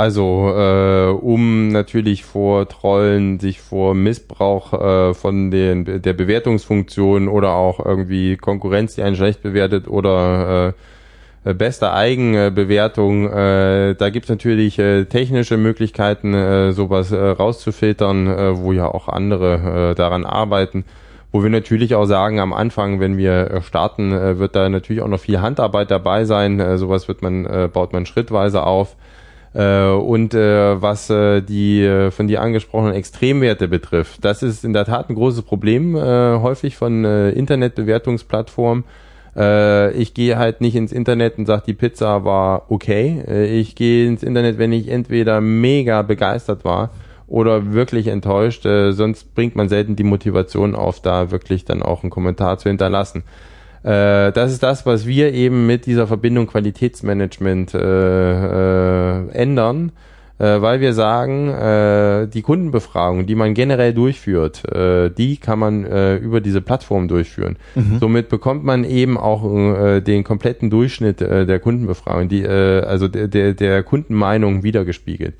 Also, 0.00 0.50
äh, 0.56 1.10
um 1.10 1.68
natürlich 1.68 2.24
vor 2.24 2.66
Trollen, 2.66 3.38
sich 3.38 3.60
vor 3.60 3.94
Missbrauch 3.94 4.72
äh, 4.72 5.12
von 5.12 5.50
den, 5.50 6.00
der 6.00 6.14
Bewertungsfunktion 6.14 7.28
oder 7.28 7.50
auch 7.50 7.84
irgendwie 7.84 8.38
Konkurrenz, 8.38 8.94
die 8.94 9.02
einen 9.02 9.14
schlecht 9.14 9.42
bewertet 9.42 9.88
oder 9.88 10.72
äh, 11.44 11.52
beste 11.52 11.92
Eigenbewertung, 11.92 13.30
äh, 13.30 13.94
da 13.94 14.08
gibt's 14.08 14.30
natürlich 14.30 14.78
äh, 14.78 15.04
technische 15.04 15.58
Möglichkeiten, 15.58 16.32
äh, 16.32 16.72
sowas 16.72 17.12
äh, 17.12 17.18
rauszufiltern, 17.18 18.26
äh, 18.26 18.56
wo 18.56 18.72
ja 18.72 18.86
auch 18.86 19.06
andere 19.06 19.90
äh, 19.90 19.94
daran 19.94 20.24
arbeiten 20.24 20.86
wo 21.32 21.44
wir 21.44 21.50
natürlich 21.50 21.94
auch 21.94 22.06
sagen, 22.06 22.40
am 22.40 22.52
Anfang, 22.52 22.98
wenn 22.98 23.16
wir 23.16 23.50
äh, 23.50 23.62
starten, 23.62 24.10
äh, 24.12 24.38
wird 24.40 24.56
da 24.56 24.68
natürlich 24.68 25.00
auch 25.00 25.08
noch 25.08 25.20
viel 25.20 25.40
Handarbeit 25.40 25.88
dabei 25.88 26.24
sein. 26.24 26.58
Äh, 26.58 26.76
sowas 26.76 27.06
wird 27.06 27.22
man, 27.22 27.70
baut 27.72 27.92
man 27.92 28.04
schrittweise 28.04 28.64
auf. 28.64 28.96
Und 29.52 30.32
was 30.34 31.08
die 31.08 32.08
von 32.10 32.28
dir 32.28 32.40
angesprochenen 32.40 32.94
Extremwerte 32.94 33.66
betrifft, 33.66 34.24
das 34.24 34.42
ist 34.42 34.64
in 34.64 34.72
der 34.72 34.84
Tat 34.84 35.10
ein 35.10 35.16
großes 35.16 35.42
Problem 35.42 35.96
häufig 35.96 36.76
von 36.76 37.04
Internetbewertungsplattformen. 37.04 38.84
Ich 39.96 40.14
gehe 40.14 40.38
halt 40.38 40.60
nicht 40.60 40.76
ins 40.76 40.92
Internet 40.92 41.38
und 41.38 41.46
sage, 41.46 41.64
die 41.66 41.74
Pizza 41.74 42.24
war 42.24 42.70
okay. 42.70 43.22
Ich 43.58 43.74
gehe 43.74 44.06
ins 44.06 44.22
Internet, 44.22 44.58
wenn 44.58 44.72
ich 44.72 44.88
entweder 44.88 45.40
mega 45.40 46.02
begeistert 46.02 46.64
war 46.64 46.90
oder 47.30 47.72
wirklich 47.72 48.08
enttäuscht. 48.08 48.66
Äh, 48.66 48.92
sonst 48.92 49.34
bringt 49.34 49.56
man 49.56 49.68
selten 49.68 49.96
die 49.96 50.02
Motivation 50.02 50.74
auf, 50.74 51.00
da 51.00 51.30
wirklich 51.30 51.64
dann 51.64 51.82
auch 51.82 52.02
einen 52.02 52.10
Kommentar 52.10 52.58
zu 52.58 52.68
hinterlassen. 52.68 53.22
Äh, 53.82 54.32
das 54.32 54.52
ist 54.52 54.62
das, 54.62 54.84
was 54.84 55.06
wir 55.06 55.32
eben 55.32 55.66
mit 55.66 55.86
dieser 55.86 56.06
Verbindung 56.06 56.46
Qualitätsmanagement 56.46 57.74
äh, 57.74 57.78
äh, 57.78 59.28
ändern, 59.32 59.92
äh, 60.38 60.60
weil 60.60 60.80
wir 60.80 60.92
sagen, 60.92 61.48
äh, 61.48 62.26
die 62.26 62.42
Kundenbefragung, 62.42 63.26
die 63.26 63.34
man 63.34 63.54
generell 63.54 63.94
durchführt, 63.94 64.70
äh, 64.70 65.10
die 65.10 65.38
kann 65.38 65.58
man 65.58 65.84
äh, 65.84 66.16
über 66.16 66.40
diese 66.40 66.60
Plattform 66.60 67.08
durchführen. 67.08 67.56
Mhm. 67.74 67.98
Somit 68.00 68.28
bekommt 68.28 68.64
man 68.64 68.84
eben 68.84 69.16
auch 69.16 69.44
äh, 69.44 70.00
den 70.00 70.24
kompletten 70.24 70.68
Durchschnitt 70.68 71.22
äh, 71.22 71.46
der 71.46 71.58
Kundenbefragung, 71.58 72.28
die, 72.28 72.42
äh, 72.42 72.82
also 72.82 73.08
der, 73.08 73.28
der, 73.28 73.54
der 73.54 73.82
Kundenmeinung 73.82 74.62
wiedergespiegelt. 74.62 75.34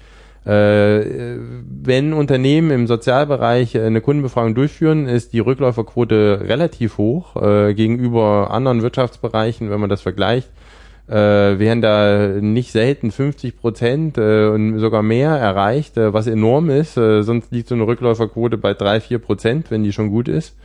Äh, 0.47 1.37
wenn 1.82 2.14
Unternehmen 2.14 2.70
im 2.70 2.87
Sozialbereich 2.87 3.78
eine 3.78 4.00
Kundenbefragung 4.00 4.54
durchführen, 4.54 5.06
ist 5.06 5.35
die 5.35 5.40
Rückläuferquote 5.40 6.44
relativ 6.49 6.97
hoch 6.97 7.37
äh, 7.37 7.75
gegenüber 7.75 8.50
anderen 8.50 8.80
Wirtschaftsbereichen, 8.82 9.70
wenn 9.70 9.80
man 9.80 9.90
das 9.90 10.00
vergleicht. 10.00 10.49
Äh, 11.09 11.59
werden 11.59 11.82
da 11.82 12.28
nicht 12.40 12.70
selten 12.73 13.11
50 13.11 13.59
Prozent 13.59 14.16
äh, 14.16 14.47
und 14.47 14.78
sogar 14.78 15.02
mehr 15.02 15.30
erreicht, 15.30 15.97
äh, 15.97 16.14
was 16.14 16.26
enorm 16.26 16.70
ist. 16.70 16.97
Äh, 16.97 17.23
sonst 17.23 17.50
liegt 17.50 17.68
so 17.68 17.75
eine 17.75 17.87
Rückläuferquote 17.87 18.56
bei 18.56 18.75
drei, 18.75 19.00
vier 19.00 19.18
Prozent, 19.18 19.70
wenn 19.70 19.82
die 19.82 19.92
schon 19.92 20.11
gut 20.11 20.28
ist. 20.28 20.56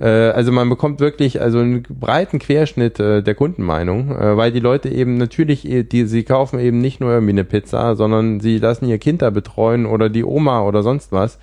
Äh, 0.00 0.06
also 0.06 0.52
man 0.52 0.68
bekommt 0.68 1.00
wirklich 1.00 1.40
also 1.40 1.58
einen 1.58 1.82
breiten 1.82 2.38
Querschnitt 2.38 3.00
äh, 3.00 3.22
der 3.22 3.34
Kundenmeinung, 3.34 4.16
äh, 4.16 4.36
weil 4.36 4.52
die 4.52 4.60
Leute 4.60 4.88
eben 4.88 5.16
natürlich, 5.16 5.62
die, 5.62 6.04
sie 6.06 6.22
kaufen 6.22 6.58
eben 6.60 6.80
nicht 6.80 7.00
nur 7.00 7.10
irgendwie 7.12 7.32
eine 7.32 7.44
Pizza, 7.44 7.96
sondern 7.96 8.40
sie 8.40 8.58
lassen 8.58 8.86
ihr 8.86 8.98
Kind 8.98 9.22
da 9.22 9.30
betreuen 9.30 9.86
oder 9.86 10.08
die 10.08 10.24
Oma 10.24 10.62
oder 10.62 10.82
sonst 10.82 11.12
was. 11.12 11.38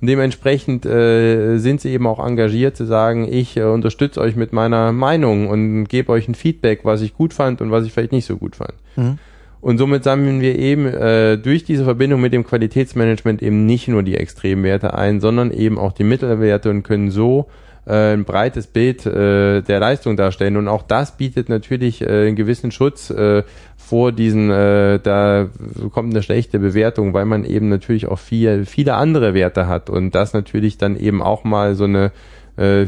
Und 0.00 0.06
dementsprechend 0.06 0.86
äh, 0.86 1.58
sind 1.58 1.80
sie 1.80 1.90
eben 1.90 2.06
auch 2.06 2.24
engagiert 2.24 2.76
zu 2.76 2.84
sagen, 2.84 3.26
ich 3.30 3.56
äh, 3.56 3.64
unterstütze 3.64 4.20
euch 4.20 4.36
mit 4.36 4.52
meiner 4.52 4.92
Meinung 4.92 5.48
und 5.48 5.86
gebe 5.86 6.12
euch 6.12 6.28
ein 6.28 6.36
Feedback, 6.36 6.80
was 6.84 7.02
ich 7.02 7.14
gut 7.14 7.34
fand 7.34 7.60
und 7.60 7.72
was 7.72 7.84
ich 7.84 7.92
vielleicht 7.92 8.12
nicht 8.12 8.26
so 8.26 8.36
gut 8.36 8.56
fand. 8.56 8.74
Mhm. 8.96 9.18
Und 9.60 9.78
somit 9.78 10.04
sammeln 10.04 10.40
wir 10.40 10.56
eben 10.56 10.86
äh, 10.86 11.36
durch 11.36 11.64
diese 11.64 11.82
Verbindung 11.82 12.20
mit 12.20 12.32
dem 12.32 12.44
Qualitätsmanagement 12.44 13.42
eben 13.42 13.66
nicht 13.66 13.88
nur 13.88 14.04
die 14.04 14.16
Extremwerte 14.16 14.94
ein, 14.94 15.20
sondern 15.20 15.50
eben 15.50 15.78
auch 15.78 15.90
die 15.90 16.04
Mittelwerte 16.04 16.70
und 16.70 16.84
können 16.84 17.10
so 17.10 17.48
äh, 17.88 18.12
ein 18.12 18.24
breites 18.24 18.66
Bild 18.66 19.06
äh, 19.06 19.62
der 19.62 19.80
Leistung 19.80 20.16
darstellen. 20.16 20.56
Und 20.56 20.68
auch 20.68 20.82
das 20.82 21.16
bietet 21.16 21.48
natürlich 21.48 22.02
äh, 22.02 22.26
einen 22.26 22.36
gewissen 22.36 22.70
Schutz 22.70 23.10
äh, 23.10 23.42
vor 23.76 24.12
diesen, 24.12 24.50
äh, 24.50 25.00
da 25.00 25.48
kommt 25.92 26.12
eine 26.12 26.22
schlechte 26.22 26.58
Bewertung, 26.58 27.14
weil 27.14 27.24
man 27.24 27.44
eben 27.44 27.68
natürlich 27.68 28.06
auch 28.06 28.18
viel, 28.18 28.66
viele 28.66 28.94
andere 28.94 29.34
Werte 29.34 29.66
hat 29.66 29.88
und 29.88 30.14
das 30.14 30.34
natürlich 30.34 30.76
dann 30.76 30.96
eben 30.96 31.22
auch 31.22 31.44
mal 31.44 31.74
so 31.74 31.84
eine 31.84 32.12
äh, 32.56 32.86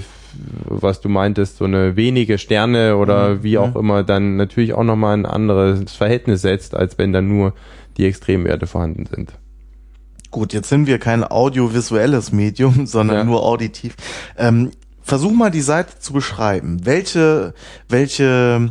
was 0.65 1.01
du 1.01 1.09
meintest, 1.09 1.57
so 1.57 1.65
eine 1.65 1.97
wenige 1.97 2.39
Sterne 2.39 2.97
oder 2.97 3.31
mhm. 3.31 3.43
wie 3.43 3.59
auch 3.59 3.75
mhm. 3.75 3.81
immer, 3.81 4.03
dann 4.03 4.37
natürlich 4.37 4.75
auch 4.75 4.85
nochmal 4.85 5.17
ein 5.17 5.27
anderes 5.27 5.93
Verhältnis 5.93 6.43
setzt, 6.43 6.75
als 6.75 6.99
wenn 6.99 7.13
dann 7.13 7.29
nur 7.29 7.55
die 7.97 8.07
Extremwerte 8.07 8.67
vorhanden 8.67 9.07
sind. 9.07 9.33
Gut, 10.31 10.53
jetzt 10.53 10.69
sind 10.69 10.87
wir 10.87 10.99
kein 10.99 11.25
audiovisuelles 11.25 12.33
Medium, 12.33 12.85
sondern 12.87 13.17
ja. 13.17 13.25
nur 13.25 13.43
auditiv. 13.43 13.97
Ähm, 14.39 14.71
versuch 15.11 15.33
mal 15.33 15.51
die 15.51 15.61
Seite 15.61 15.99
zu 15.99 16.13
beschreiben. 16.13 16.83
Welche, 16.85 17.53
welche, 17.89 18.71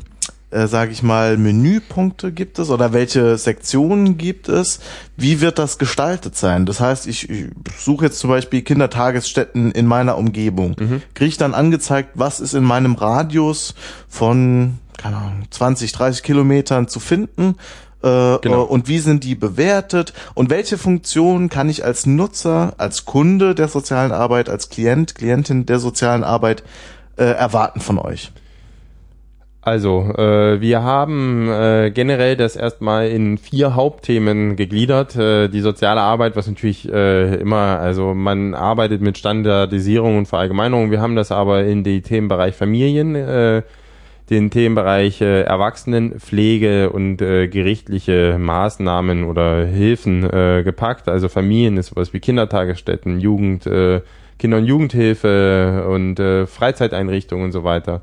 äh, 0.51 0.67
sage 0.67 0.93
ich 0.93 1.03
mal, 1.03 1.35
Menüpunkte 1.35 2.31
gibt 2.31 2.59
es 2.59 2.69
oder 2.69 2.93
welche 2.93 3.37
Sektionen 3.37 4.17
gibt 4.17 4.47
es? 4.47 4.79
Wie 5.17 5.41
wird 5.41 5.59
das 5.59 5.77
gestaltet 5.77 6.37
sein? 6.37 6.65
Das 6.65 6.79
heißt, 6.79 7.07
ich, 7.07 7.29
ich 7.29 7.47
suche 7.77 8.05
jetzt 8.05 8.19
zum 8.19 8.29
Beispiel 8.29 8.61
Kindertagesstätten 8.61 9.73
in 9.73 9.85
meiner 9.85 10.17
Umgebung. 10.17 10.77
Mhm. 10.79 11.01
Kriege 11.13 11.27
ich 11.27 11.37
dann 11.37 11.53
angezeigt, 11.53 12.11
was 12.13 12.39
ist 12.39 12.53
in 12.53 12.63
meinem 12.63 12.95
Radius 12.95 13.75
von 14.07 14.79
keine 14.97 15.15
Ahnung, 15.15 15.43
20, 15.49 15.93
30 15.93 16.23
Kilometern 16.23 16.89
zu 16.89 16.99
finden 16.99 17.55
äh, 18.03 18.37
genau. 18.41 18.63
und 18.63 18.87
wie 18.87 18.99
sind 18.99 19.23
die 19.23 19.35
bewertet 19.35 20.13
und 20.33 20.49
welche 20.49 20.77
Funktionen 20.77 21.49
kann 21.49 21.69
ich 21.69 21.83
als 21.83 22.05
Nutzer, 22.05 22.73
als 22.77 23.05
Kunde 23.05 23.55
der 23.55 23.67
sozialen 23.67 24.11
Arbeit, 24.11 24.49
als 24.49 24.69
Klient, 24.69 25.15
Klientin 25.15 25.65
der 25.65 25.79
sozialen 25.79 26.23
Arbeit 26.23 26.63
äh, 27.17 27.23
erwarten 27.23 27.81
von 27.81 27.97
euch? 27.99 28.31
Also, 29.61 30.13
äh, 30.17 30.61
wir 30.61 30.83
haben 30.83 31.49
äh, 31.49 31.91
generell 31.93 32.37
das 32.37 32.55
erstmal 32.55 33.09
in 33.09 33.37
vier 33.37 33.75
Hauptthemen 33.75 34.55
gegliedert. 34.55 35.17
Äh, 35.17 35.49
die 35.49 35.59
soziale 35.59 35.99
Arbeit, 35.99 36.37
was 36.37 36.47
natürlich 36.47 36.89
äh, 36.89 37.35
immer, 37.35 37.79
also 37.79 38.13
man 38.13 38.55
arbeitet 38.55 39.01
mit 39.01 39.17
Standardisierung 39.17 40.17
und 40.17 40.27
Verallgemeinerung. 40.27 40.91
Wir 40.91 41.01
haben 41.01 41.17
das 41.17 41.33
aber 41.33 41.65
in 41.65 41.83
die 41.83 42.01
Themenbereich 42.01 42.55
Familien 42.55 43.15
äh, 43.15 43.63
den 44.29 44.51
Themenbereich 44.51 45.21
äh, 45.21 45.41
Erwachsenenpflege 45.41 46.91
und 46.91 47.21
äh, 47.21 47.47
gerichtliche 47.47 48.37
Maßnahmen 48.39 49.23
oder 49.23 49.65
Hilfen 49.65 50.23
äh, 50.23 50.61
gepackt. 50.63 51.09
Also 51.09 51.29
Familien 51.29 51.77
ist 51.77 51.87
sowas 51.87 52.13
wie 52.13 52.19
Kindertagesstätten, 52.19 53.19
Jugend, 53.19 53.65
äh, 53.65 54.01
Kinder- 54.37 54.57
und 54.57 54.65
Jugendhilfe 54.65 55.85
und 55.89 56.19
äh, 56.19 56.45
Freizeiteinrichtungen 56.45 57.45
und 57.45 57.51
so 57.51 57.63
weiter. 57.63 58.01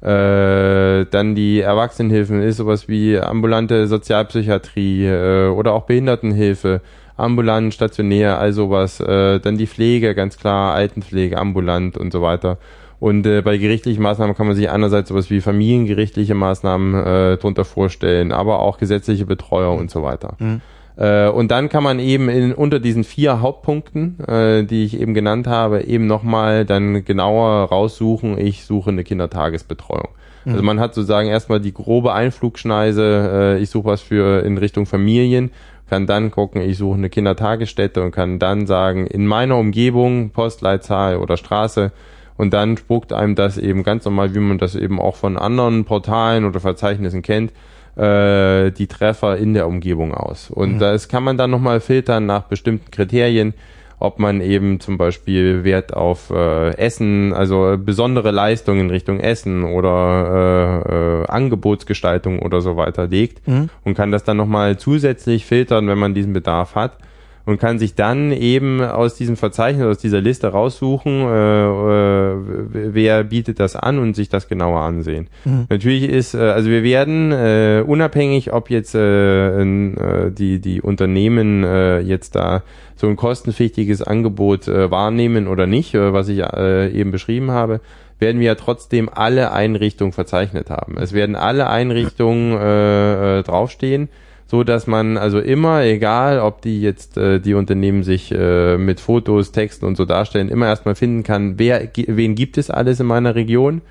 Äh, 0.00 1.06
dann 1.10 1.34
die 1.34 1.60
Erwachsenenhilfen 1.60 2.42
ist 2.42 2.58
sowas 2.58 2.88
wie 2.88 3.18
ambulante 3.18 3.86
Sozialpsychiatrie 3.86 5.06
äh, 5.06 5.48
oder 5.48 5.72
auch 5.72 5.84
Behindertenhilfe, 5.84 6.80
ambulant, 7.16 7.72
stationär, 7.72 8.38
all 8.38 8.52
sowas. 8.52 9.00
Äh, 9.00 9.40
dann 9.40 9.56
die 9.58 9.66
Pflege, 9.66 10.14
ganz 10.14 10.38
klar, 10.38 10.74
Altenpflege, 10.74 11.38
ambulant 11.38 11.96
und 11.96 12.12
so 12.12 12.22
weiter. 12.22 12.58
Und 12.98 13.26
äh, 13.26 13.42
bei 13.42 13.58
gerichtlichen 13.58 14.02
Maßnahmen 14.02 14.34
kann 14.34 14.46
man 14.46 14.56
sich 14.56 14.70
einerseits 14.70 15.10
sowas 15.10 15.30
wie 15.30 15.40
familiengerichtliche 15.40 16.34
Maßnahmen 16.34 16.94
äh, 16.94 17.36
drunter 17.36 17.64
vorstellen, 17.64 18.32
aber 18.32 18.60
auch 18.60 18.78
gesetzliche 18.78 19.26
Betreuung 19.26 19.78
und 19.78 19.90
so 19.90 20.02
weiter. 20.02 20.34
Mhm. 20.38 20.60
Äh, 20.96 21.28
und 21.28 21.50
dann 21.50 21.68
kann 21.68 21.82
man 21.82 21.98
eben 21.98 22.28
in, 22.28 22.54
unter 22.54 22.80
diesen 22.80 23.04
vier 23.04 23.40
Hauptpunkten, 23.40 24.18
äh, 24.26 24.64
die 24.64 24.84
ich 24.84 24.98
eben 24.98 25.12
genannt 25.12 25.46
habe, 25.46 25.82
eben 25.82 26.06
nochmal 26.06 26.64
dann 26.64 27.04
genauer 27.04 27.68
raussuchen, 27.68 28.38
ich 28.38 28.64
suche 28.64 28.90
eine 28.90 29.04
Kindertagesbetreuung. 29.04 30.08
Mhm. 30.46 30.52
Also 30.52 30.64
man 30.64 30.80
hat 30.80 30.94
sozusagen 30.94 31.28
erstmal 31.28 31.60
die 31.60 31.74
grobe 31.74 32.14
Einflugschneise, 32.14 33.56
äh, 33.58 33.62
ich 33.62 33.68
suche 33.68 33.88
was 33.88 34.00
für 34.00 34.42
in 34.42 34.56
Richtung 34.56 34.86
Familien, 34.86 35.50
kann 35.88 36.06
dann 36.06 36.30
gucken, 36.30 36.62
ich 36.62 36.78
suche 36.78 36.96
eine 36.96 37.10
Kindertagesstätte 37.10 38.02
und 38.02 38.10
kann 38.10 38.38
dann 38.38 38.66
sagen, 38.66 39.06
in 39.06 39.26
meiner 39.26 39.56
Umgebung, 39.56 40.30
Postleitzahl 40.30 41.18
oder 41.18 41.36
Straße, 41.36 41.92
und 42.36 42.52
dann 42.52 42.76
spuckt 42.76 43.12
einem 43.12 43.34
das 43.34 43.58
eben 43.58 43.82
ganz 43.82 44.04
normal, 44.04 44.34
wie 44.34 44.40
man 44.40 44.58
das 44.58 44.74
eben 44.74 45.00
auch 45.00 45.16
von 45.16 45.36
anderen 45.36 45.84
Portalen 45.84 46.44
oder 46.44 46.60
Verzeichnissen 46.60 47.22
kennt, 47.22 47.52
äh, 47.96 48.70
die 48.72 48.86
Treffer 48.86 49.36
in 49.36 49.54
der 49.54 49.66
Umgebung 49.66 50.14
aus. 50.14 50.50
Und 50.50 50.74
mhm. 50.74 50.78
das 50.78 51.08
kann 51.08 51.24
man 51.24 51.38
dann 51.38 51.50
nochmal 51.50 51.80
filtern 51.80 52.26
nach 52.26 52.42
bestimmten 52.42 52.90
Kriterien, 52.90 53.54
ob 53.98 54.18
man 54.18 54.42
eben 54.42 54.80
zum 54.80 54.98
Beispiel 54.98 55.64
Wert 55.64 55.94
auf 55.94 56.30
äh, 56.30 56.76
Essen, 56.76 57.32
also 57.32 57.76
besondere 57.78 58.30
Leistungen 58.30 58.80
in 58.80 58.90
Richtung 58.90 59.20
Essen 59.20 59.64
oder 59.64 60.82
äh, 60.86 61.22
äh, 61.22 61.26
Angebotsgestaltung 61.28 62.40
oder 62.40 62.60
so 62.60 62.76
weiter 62.76 63.06
legt 63.06 63.46
mhm. 63.48 63.70
und 63.84 63.94
kann 63.94 64.12
das 64.12 64.24
dann 64.24 64.36
nochmal 64.36 64.76
zusätzlich 64.76 65.46
filtern, 65.46 65.88
wenn 65.88 65.98
man 65.98 66.12
diesen 66.12 66.34
Bedarf 66.34 66.74
hat 66.74 66.98
und 67.46 67.60
kann 67.60 67.78
sich 67.78 67.94
dann 67.94 68.32
eben 68.32 68.82
aus 68.82 69.14
diesem 69.14 69.36
Verzeichnis, 69.36 69.86
aus 69.86 69.98
dieser 69.98 70.20
Liste 70.20 70.48
raussuchen, 70.48 71.12
äh, 71.12 71.66
äh, 71.66 72.36
wer 72.72 73.24
bietet 73.24 73.60
das 73.60 73.76
an 73.76 74.00
und 74.00 74.16
sich 74.16 74.28
das 74.28 74.48
genauer 74.48 74.80
ansehen. 74.80 75.28
Mhm. 75.44 75.66
Natürlich 75.70 76.02
ist, 76.02 76.34
äh, 76.34 76.38
also 76.38 76.68
wir 76.68 76.82
werden 76.82 77.30
äh, 77.30 77.84
unabhängig, 77.86 78.52
ob 78.52 78.68
jetzt 78.68 78.96
äh, 78.96 79.62
äh, 79.62 80.30
die, 80.32 80.60
die 80.60 80.82
Unternehmen 80.82 81.62
äh, 81.62 82.00
jetzt 82.00 82.34
da 82.34 82.64
so 82.96 83.06
ein 83.06 83.16
kostenpflichtiges 83.16 84.02
Angebot 84.02 84.66
äh, 84.66 84.90
wahrnehmen 84.90 85.46
oder 85.46 85.68
nicht, 85.68 85.94
äh, 85.94 86.12
was 86.12 86.28
ich 86.28 86.40
äh, 86.40 86.90
eben 86.90 87.12
beschrieben 87.12 87.52
habe, 87.52 87.80
werden 88.18 88.40
wir 88.40 88.46
ja 88.48 88.54
trotzdem 88.56 89.08
alle 89.08 89.52
Einrichtungen 89.52 90.12
verzeichnet 90.12 90.70
haben. 90.70 90.96
Es 90.98 91.12
werden 91.12 91.36
alle 91.36 91.68
Einrichtungen 91.68 92.58
äh, 92.58 93.38
äh, 93.38 93.42
draufstehen 93.44 94.08
so 94.46 94.64
dass 94.64 94.86
man 94.86 95.16
also 95.16 95.40
immer, 95.40 95.82
egal 95.82 96.40
ob 96.40 96.62
die 96.62 96.80
jetzt 96.80 97.16
äh, 97.16 97.40
die 97.40 97.54
Unternehmen 97.54 98.02
sich 98.02 98.32
äh, 98.32 98.76
mit 98.78 99.00
Fotos, 99.00 99.52
Texten 99.52 99.86
und 99.86 99.96
so 99.96 100.04
darstellen, 100.04 100.48
immer 100.48 100.66
erstmal 100.66 100.94
finden 100.94 101.22
kann, 101.22 101.58
wer 101.58 101.88
wen 101.94 102.34
gibt 102.34 102.58
es 102.58 102.70
alles 102.70 103.00
in 103.00 103.06
meiner 103.06 103.34
Region, 103.34 103.82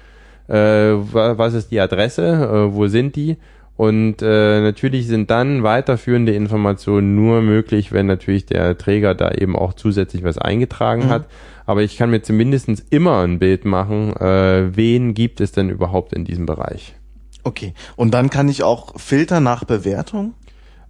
äh, 0.48 0.54
was 0.54 1.54
ist 1.54 1.72
die 1.72 1.80
Adresse, 1.80 2.24
äh, 2.24 2.74
wo 2.74 2.88
sind 2.88 3.16
die 3.16 3.38
und 3.78 4.22
äh, 4.22 4.62
natürlich 4.62 5.08
sind 5.08 5.30
dann 5.30 5.64
weiterführende 5.64 6.34
Informationen 6.34 7.16
nur 7.16 7.42
möglich, 7.42 7.92
wenn 7.92 8.06
natürlich 8.06 8.46
der 8.46 8.78
Träger 8.78 9.16
da 9.16 9.32
eben 9.32 9.56
auch 9.56 9.74
zusätzlich 9.74 10.24
was 10.24 10.38
eingetragen 10.38 11.06
mhm. 11.06 11.10
hat. 11.10 11.26
Aber 11.66 11.82
ich 11.82 11.98
kann 11.98 12.10
mir 12.10 12.22
zumindest 12.22 12.70
immer 12.92 13.24
ein 13.24 13.40
Bild 13.40 13.66
machen, 13.66 14.16
äh, 14.16 14.76
wen 14.76 15.14
gibt 15.14 15.42
es 15.42 15.52
denn 15.52 15.70
überhaupt 15.70 16.14
in 16.14 16.24
diesem 16.24 16.46
Bereich. 16.46 16.96
Okay. 17.44 17.74
Und 17.96 18.14
dann 18.14 18.30
kann 18.30 18.48
ich 18.48 18.64
auch 18.64 18.98
filtern 18.98 19.44
nach 19.44 19.66
Bewertung? 19.66 20.36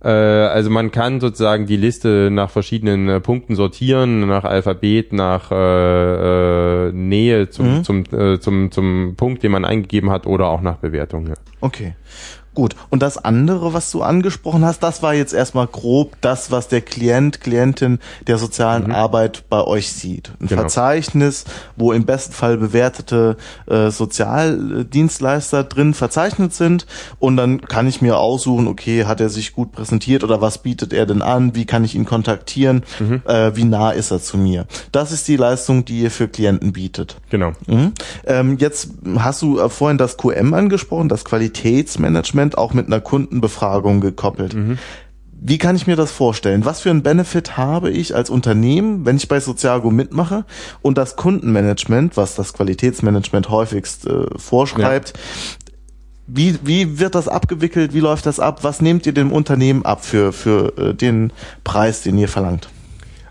Äh, 0.06 0.10
also 0.10 0.70
man 0.70 0.92
kann 0.92 1.20
sozusagen 1.20 1.66
die 1.66 1.78
Liste 1.78 2.30
nach 2.32 2.52
verschiedenen 2.52 3.10
äh, 3.10 3.20
Punkten 3.20 3.56
sortieren, 3.56 4.28
nach 4.28 4.44
Alphabet, 4.44 5.14
nach 5.14 5.52
äh, 5.52 6.90
äh, 6.90 6.92
Nähe 6.92 7.50
zum, 7.50 7.78
mhm. 7.78 7.84
zum, 7.84 8.04
äh, 8.12 8.40
zum, 8.40 8.72
zum 8.72 9.16
Punkt, 9.18 9.42
den 9.42 9.52
man 9.52 9.66
eingegeben 9.66 10.12
hat 10.12 10.28
oder 10.28 10.48
auch 10.48 10.62
nach 10.62 10.78
Bewertung. 10.78 11.28
Ja. 11.28 11.34
Okay. 11.60 11.96
Gut. 12.56 12.76
Und 12.90 13.02
das 13.04 13.18
andere, 13.18 13.74
was 13.74 13.92
du 13.92 14.02
angesprochen 14.02 14.64
hast, 14.64 14.82
das 14.82 15.04
war 15.04 15.14
jetzt 15.14 15.34
erstmal 15.34 15.68
grob 15.68 16.14
das, 16.22 16.52
was 16.52 16.70
der 16.70 16.82
Klient, 16.82 17.42
Klientin 17.42 18.00
der 18.28 18.38
sozialen 18.38 18.86
mhm. 18.86 18.92
Arbeit 18.94 19.44
bei 19.50 19.62
euch 19.62 19.92
sieht. 19.92 20.32
Ein 20.40 20.48
genau. 20.48 20.62
Verzeichnis, 20.62 21.44
wo 21.76 21.92
im 21.92 22.06
besten 22.06 22.32
Fall 22.32 22.58
bewertete 22.58 23.36
äh, 23.68 23.92
Sozialdienstleister 23.92 25.66
drin 25.66 25.94
verzeichnet 25.94 26.54
sind. 26.54 26.88
Und 27.20 27.36
dann 27.36 27.60
kann 27.60 27.88
ich 27.88 28.02
mir 28.02 28.18
aussuchen, 28.18 28.68
okay, 28.68 29.04
hat 29.04 29.20
er 29.20 29.30
sich 29.30 29.54
gut 29.54 29.74
präsentiert 29.74 30.24
oder 30.24 30.40
was 30.40 30.60
bietet 30.60 30.94
er 30.94 31.06
denn 31.06 31.22
an? 31.22 31.56
Wie 31.56 31.66
kann 31.66 31.84
ich 31.84 31.94
ihn 31.94 32.06
kontaktieren? 32.06 32.84
Mhm. 33.00 33.22
Äh, 33.26 33.54
wie 33.58 33.66
nah 33.66 33.92
ist 33.92 34.12
er 34.12 34.22
zu 34.22 34.38
mir? 34.38 34.66
Das 34.94 35.12
ist 35.12 35.28
die 35.28 35.36
Leistung, 35.36 35.84
die 35.84 36.04
ihr 36.04 36.12
für 36.12 36.30
Klienten 36.30 36.72
bietet. 36.72 37.18
Genau. 37.30 37.52
Mhm. 37.68 37.92
Ähm, 38.26 38.58
jetzt 38.60 38.92
hast 39.20 39.42
du 39.42 39.60
äh, 39.60 39.70
vorhin 39.70 39.98
das 39.98 40.16
QM 40.16 40.54
angesprochen, 40.54 41.10
das 41.10 41.26
Qualitätsmanagement. 41.26 42.45
Management 42.46 42.58
auch 42.58 42.74
mit 42.74 42.88
einer 42.88 43.02
Kundenbefragung 43.02 44.02
gekoppelt. 44.02 44.54
Mhm. 44.54 44.78
Wie 45.48 45.58
kann 45.58 45.75
ich 45.75 45.86
mir 45.86 45.96
das 45.96 46.12
vorstellen? 46.12 46.66
Was 46.66 46.82
für 46.82 46.90
einen 46.90 47.04
Benefit 47.04 47.58
habe 47.58 47.92
ich 47.92 48.16
als 48.16 48.30
Unternehmen, 48.30 49.06
wenn 49.06 49.18
ich 49.18 49.28
bei 49.28 49.40
Sozialgo 49.40 49.92
mitmache 49.92 50.46
und 50.82 50.98
das 50.98 51.16
Kundenmanagement, 51.18 52.18
was 52.18 52.36
das 52.36 52.54
Qualitätsmanagement 52.54 53.50
häufigst 53.50 54.08
äh, 54.08 54.25
vorschreibt, 54.38 55.14
ja. 55.16 55.20
Wie, 56.28 56.58
wie 56.64 56.98
wird 56.98 57.14
das 57.14 57.28
abgewickelt? 57.28 57.94
Wie 57.94 58.00
läuft 58.00 58.25
das 58.25 58.40
ab? 58.40 58.64
Was 58.64 58.82
nehmt 58.82 59.06
ihr 59.06 59.14
dem 59.14 59.32
Unternehmen 59.32 59.86
ab 59.86 60.04
für, 60.04 60.34
für 60.34 60.75
äh, 60.75 60.94
den 60.96 61.32
Preis, 61.64 62.02
den 62.02 62.18
ihr 62.18 62.28
verlangt? 62.28 62.68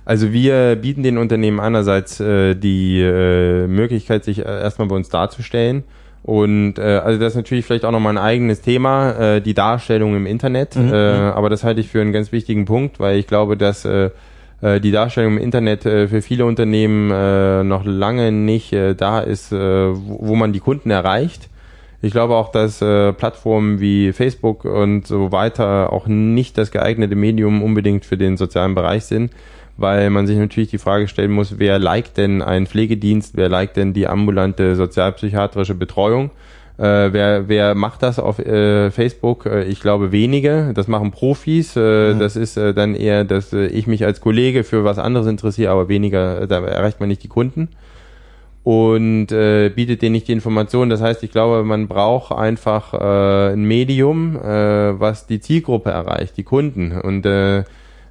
Also 0.04 0.32
wir 0.32 0.76
bieten 0.76 1.02
den 1.02 1.18
Unternehmen 1.18 1.58
einerseits 1.58 2.20
äh, 2.20 2.54
die 2.54 3.00
äh, 3.00 3.66
Möglichkeit, 3.66 4.22
sich 4.22 4.38
äh, 4.38 4.42
erstmal 4.44 4.86
bei 4.86 4.94
uns 4.94 5.08
darzustellen 5.08 5.82
und 6.24 6.78
äh, 6.78 6.82
also 6.82 7.20
das 7.20 7.34
ist 7.34 7.36
natürlich 7.36 7.66
vielleicht 7.66 7.84
auch 7.84 7.90
nochmal 7.90 8.16
ein 8.16 8.24
eigenes 8.24 8.62
Thema, 8.62 9.10
äh, 9.10 9.40
die 9.42 9.52
Darstellung 9.52 10.16
im 10.16 10.24
Internet. 10.24 10.74
Mhm. 10.74 10.90
Äh, 10.90 11.18
mhm. 11.18 11.32
aber 11.32 11.50
das 11.50 11.64
halte 11.64 11.82
ich 11.82 11.88
für 11.88 12.00
einen 12.00 12.14
ganz 12.14 12.32
wichtigen 12.32 12.64
Punkt, 12.64 12.98
weil 12.98 13.18
ich 13.18 13.26
glaube, 13.26 13.58
dass 13.58 13.84
äh, 13.84 14.08
äh, 14.62 14.80
die 14.80 14.90
Darstellung 14.90 15.36
im 15.36 15.42
Internet 15.42 15.84
äh, 15.84 16.08
für 16.08 16.22
viele 16.22 16.46
Unternehmen 16.46 17.10
äh, 17.10 17.62
noch 17.62 17.84
lange 17.84 18.32
nicht 18.32 18.72
äh, 18.72 18.94
da 18.94 19.20
ist, 19.20 19.52
äh, 19.52 19.56
wo, 19.58 20.28
wo 20.28 20.34
man 20.34 20.54
die 20.54 20.60
Kunden 20.60 20.90
erreicht. 20.90 21.50
Ich 22.00 22.12
glaube 22.12 22.36
auch, 22.36 22.50
dass 22.50 22.80
äh, 22.80 23.12
Plattformen 23.12 23.80
wie 23.80 24.12
Facebook 24.12 24.64
und 24.64 25.06
so 25.06 25.30
weiter 25.30 25.92
auch 25.92 26.06
nicht 26.06 26.56
das 26.56 26.70
geeignete 26.70 27.16
Medium 27.16 27.62
unbedingt 27.62 28.06
für 28.06 28.16
den 28.16 28.38
sozialen 28.38 28.74
Bereich 28.74 29.04
sind 29.04 29.30
weil 29.76 30.10
man 30.10 30.26
sich 30.26 30.38
natürlich 30.38 30.70
die 30.70 30.78
Frage 30.78 31.08
stellen 31.08 31.32
muss, 31.32 31.58
wer 31.58 31.78
liked 31.78 32.16
denn 32.16 32.42
einen 32.42 32.66
Pflegedienst, 32.66 33.36
wer 33.36 33.48
liked 33.48 33.76
denn 33.76 33.92
die 33.92 34.06
ambulante 34.06 34.76
sozialpsychiatrische 34.76 35.74
Betreuung? 35.74 36.30
Äh, 36.76 37.12
wer, 37.12 37.48
wer 37.48 37.74
macht 37.74 38.02
das 38.02 38.18
auf 38.18 38.40
äh, 38.40 38.90
Facebook? 38.90 39.46
Äh, 39.46 39.64
ich 39.64 39.80
glaube 39.80 40.10
wenige. 40.10 40.72
Das 40.74 40.88
machen 40.88 41.12
Profis. 41.12 41.76
Äh, 41.76 42.14
mhm. 42.14 42.18
Das 42.18 42.34
ist 42.34 42.56
äh, 42.56 42.74
dann 42.74 42.96
eher, 42.96 43.24
dass 43.24 43.52
äh, 43.52 43.66
ich 43.66 43.86
mich 43.86 44.04
als 44.04 44.20
Kollege 44.20 44.64
für 44.64 44.84
was 44.84 44.98
anderes 44.98 45.28
interessiere, 45.28 45.70
aber 45.70 45.88
weniger, 45.88 46.48
da 46.48 46.64
erreicht 46.64 46.98
man 46.98 47.08
nicht 47.08 47.22
die 47.22 47.28
Kunden 47.28 47.68
und 48.64 49.30
äh, 49.30 49.68
bietet 49.68 50.02
denen 50.02 50.12
nicht 50.12 50.26
die 50.26 50.32
Information. 50.32 50.88
Das 50.88 51.00
heißt, 51.00 51.22
ich 51.22 51.30
glaube, 51.30 51.64
man 51.64 51.86
braucht 51.86 52.32
einfach 52.32 52.94
äh, 52.94 53.52
ein 53.52 53.64
Medium, 53.64 54.36
äh, 54.36 54.98
was 54.98 55.26
die 55.26 55.38
Zielgruppe 55.38 55.90
erreicht, 55.90 56.36
die 56.38 56.44
Kunden. 56.44 56.98
Und 56.98 57.26
äh, 57.26 57.58
äh, 57.58 57.64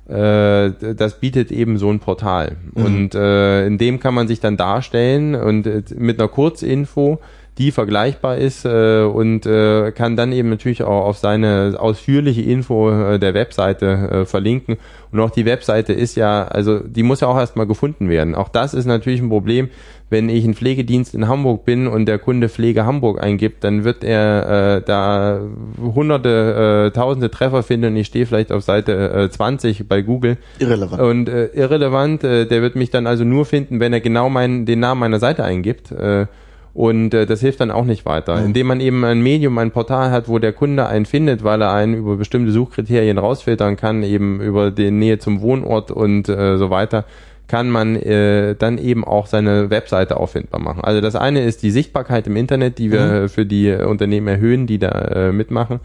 das 0.05 1.19
bietet 1.19 1.51
eben 1.51 1.77
so 1.77 1.89
ein 1.89 1.99
Portal. 1.99 2.57
Mhm. 2.73 2.85
Und 2.85 3.15
äh, 3.15 3.65
in 3.65 3.77
dem 3.77 3.99
kann 3.99 4.13
man 4.13 4.27
sich 4.27 4.39
dann 4.39 4.57
darstellen 4.57 5.35
und 5.35 5.65
äh, 5.65 5.83
mit 5.95 6.19
einer 6.19 6.27
Kurzinfo, 6.27 7.19
die 7.57 7.71
vergleichbar 7.71 8.37
ist 8.37 8.65
äh, 8.65 9.03
und 9.03 9.45
äh, 9.45 9.91
kann 9.91 10.15
dann 10.15 10.31
eben 10.31 10.49
natürlich 10.49 10.83
auch 10.83 11.05
auf 11.05 11.17
seine 11.17 11.75
ausführliche 11.77 12.41
Info 12.41 12.89
äh, 12.89 13.19
der 13.19 13.33
Webseite 13.33 13.85
äh, 13.85 14.25
verlinken. 14.25 14.77
Und 15.11 15.19
auch 15.19 15.29
die 15.29 15.45
Webseite 15.45 15.93
ist 15.93 16.15
ja, 16.15 16.45
also 16.47 16.79
die 16.79 17.03
muss 17.03 17.21
ja 17.21 17.27
auch 17.27 17.37
erstmal 17.37 17.67
gefunden 17.67 18.09
werden. 18.09 18.33
Auch 18.33 18.49
das 18.49 18.73
ist 18.73 18.85
natürlich 18.85 19.21
ein 19.21 19.29
Problem 19.29 19.69
wenn 20.13 20.29
ich 20.29 20.45
ein 20.45 20.53
Pflegedienst 20.53 21.15
in 21.15 21.27
Hamburg 21.27 21.65
bin 21.65 21.87
und 21.87 22.05
der 22.05 22.19
Kunde 22.19 22.47
Pflege 22.47 22.85
Hamburg 22.85 23.21
eingibt, 23.21 23.63
dann 23.63 23.83
wird 23.83 24.03
er 24.03 24.77
äh, 24.77 24.81
da 24.85 25.41
hunderte, 25.81 26.91
äh, 26.91 26.95
tausende 26.95 27.31
Treffer 27.31 27.63
finden 27.63 27.87
und 27.87 27.95
ich 27.97 28.07
stehe 28.07 28.27
vielleicht 28.27 28.51
auf 28.51 28.63
Seite 28.63 29.11
äh, 29.11 29.29
20 29.29 29.87
bei 29.89 30.03
Google. 30.03 30.37
Irrelevant. 30.59 31.01
Und 31.01 31.29
äh, 31.29 31.47
irrelevant, 31.47 32.23
äh, 32.23 32.45
der 32.45 32.61
wird 32.61 32.75
mich 32.75 32.91
dann 32.91 33.07
also 33.07 33.23
nur 33.23 33.45
finden, 33.45 33.79
wenn 33.79 33.91
er 33.91 34.01
genau 34.01 34.29
meinen, 34.29 34.67
den 34.67 34.79
Namen 34.79 34.99
meiner 34.99 35.19
Seite 35.19 35.43
eingibt. 35.43 35.91
Äh, 35.91 36.27
und 36.73 37.13
äh, 37.13 37.25
das 37.25 37.41
hilft 37.41 37.59
dann 37.59 37.71
auch 37.71 37.85
nicht 37.85 38.05
weiter. 38.05 38.37
Mhm. 38.37 38.45
Indem 38.47 38.67
man 38.67 38.79
eben 38.79 39.05
ein 39.05 39.21
Medium, 39.21 39.57
ein 39.57 39.71
Portal 39.71 40.11
hat, 40.11 40.27
wo 40.27 40.39
der 40.39 40.53
Kunde 40.53 40.87
einen 40.87 41.05
findet, 41.05 41.43
weil 41.43 41.61
er 41.61 41.71
einen 41.71 41.93
über 41.93 42.15
bestimmte 42.15 42.51
Suchkriterien 42.51 43.17
rausfiltern 43.17 43.75
kann, 43.75 44.03
eben 44.03 44.41
über 44.41 44.71
die 44.71 44.89
Nähe 44.89 45.19
zum 45.19 45.41
Wohnort 45.41 45.91
und 45.91 46.29
äh, 46.29 46.57
so 46.57 46.69
weiter, 46.69 47.05
kann 47.47 47.69
man 47.69 47.95
äh, 47.97 48.55
dann 48.55 48.79
eben 48.79 49.03
auch 49.03 49.27
seine 49.27 49.69
Webseite 49.69 50.17
auffindbar 50.17 50.59
machen. 50.59 50.83
Also 50.83 51.01
das 51.01 51.15
eine 51.15 51.43
ist 51.43 51.61
die 51.61 51.71
Sichtbarkeit 51.71 52.25
im 52.25 52.35
Internet, 52.35 52.79
die 52.79 52.91
wir 52.91 53.01
mhm. 53.01 53.29
für 53.29 53.45
die 53.45 53.71
Unternehmen 53.71 54.27
erhöhen, 54.27 54.65
die 54.65 54.79
da 54.79 54.89
äh, 54.89 55.31
mitmachen. 55.31 55.79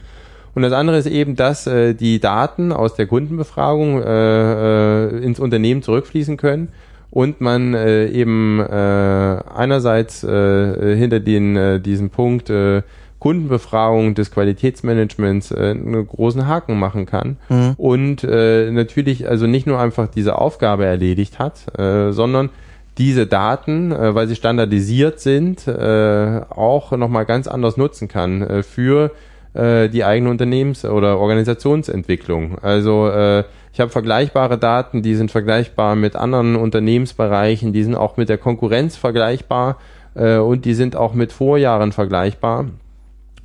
Und 0.55 0.63
das 0.63 0.73
andere 0.73 0.97
ist 0.97 1.07
eben, 1.07 1.37
dass 1.37 1.67
äh, 1.67 1.95
die 1.95 2.21
Daten 2.21 2.73
aus 2.73 2.95
der 2.95 3.07
Kundenbefragung 3.07 4.03
äh, 4.03 5.05
äh, 5.05 5.25
ins 5.25 5.39
Unternehmen 5.39 5.83
zurückfließen 5.83 6.39
können 6.39 6.69
und 7.11 7.41
man 7.41 7.75
äh, 7.75 8.07
eben 8.09 8.61
äh, 8.61 9.39
einerseits 9.55 10.23
äh, 10.25 10.97
hinter 10.97 11.21
den, 11.21 11.57
äh, 11.57 11.81
diesem 11.81 12.11
Punkt 12.11 12.51
äh, 12.51 12.83
Kundenbefragung 13.19 14.15
des 14.15 14.31
Qualitätsmanagements 14.31 15.51
äh, 15.51 15.71
einen 15.71 16.07
großen 16.07 16.47
Haken 16.47 16.79
machen 16.79 17.07
kann 17.07 17.37
mhm. 17.49 17.75
und 17.77 18.25
äh, 18.25 18.71
natürlich 18.71 19.29
also 19.29 19.47
nicht 19.47 19.67
nur 19.67 19.81
einfach 19.81 20.09
diese 20.09 20.39
Aufgabe 20.39 20.87
erledigt 20.87 21.39
hat, 21.39 21.79
äh, 21.79 22.13
sondern 22.13 22.51
diese 22.97 23.27
Daten, 23.27 23.93
äh, 23.93 24.15
weil 24.15 24.29
sie 24.29 24.37
standardisiert 24.37 25.21
sind, 25.21 25.67
äh, 25.67 26.41
auch 26.51 26.93
nochmal 26.93 27.25
ganz 27.25 27.49
anders 27.49 27.77
nutzen 27.77 28.09
kann 28.09 28.43
äh, 28.43 28.63
für 28.63 29.13
äh, 29.55 29.89
die 29.89 30.05
eigene 30.05 30.31
Unternehmens- 30.31 30.85
oder 30.85 31.19
Organisationsentwicklung. 31.19 32.59
Also 32.61 33.09
äh, 33.09 33.45
ich 33.79 33.81
habe 33.81 33.93
vergleichbare 33.93 34.59
Daten, 34.59 35.03
die 35.03 35.15
sind 35.15 35.31
vergleichbar 35.31 35.95
mit 35.95 36.17
anderen 36.17 36.57
Unternehmensbereichen, 36.57 37.73
die 37.73 37.85
sind 37.85 37.95
auch 37.95 38.17
mit 38.17 38.29
der 38.29 38.37
Konkurrenz 38.37 38.97
vergleichbar 38.97 39.77
äh, 40.17 40.39
und 40.39 40.65
die 40.65 40.75
sind 40.75 40.97
auch 40.97 41.15
mit 41.15 41.31
Vorjahren 41.31 41.93
vergleichbar 41.93 42.65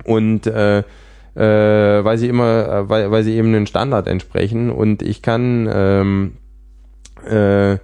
und 0.04 0.48
äh, 0.48 0.78
äh, 0.78 0.84
weil 1.36 2.18
sie 2.18 2.26
immer, 2.26 2.68
äh, 2.68 2.88
weil, 2.88 3.12
weil 3.12 3.22
sie 3.22 3.36
eben 3.36 3.54
einen 3.54 3.68
Standard 3.68 4.08
entsprechen 4.08 4.72
und 4.72 5.02
ich 5.02 5.22
kann 5.22 5.70
ähm, 5.72 6.32
äh, 7.30 7.74
äh 7.74 7.78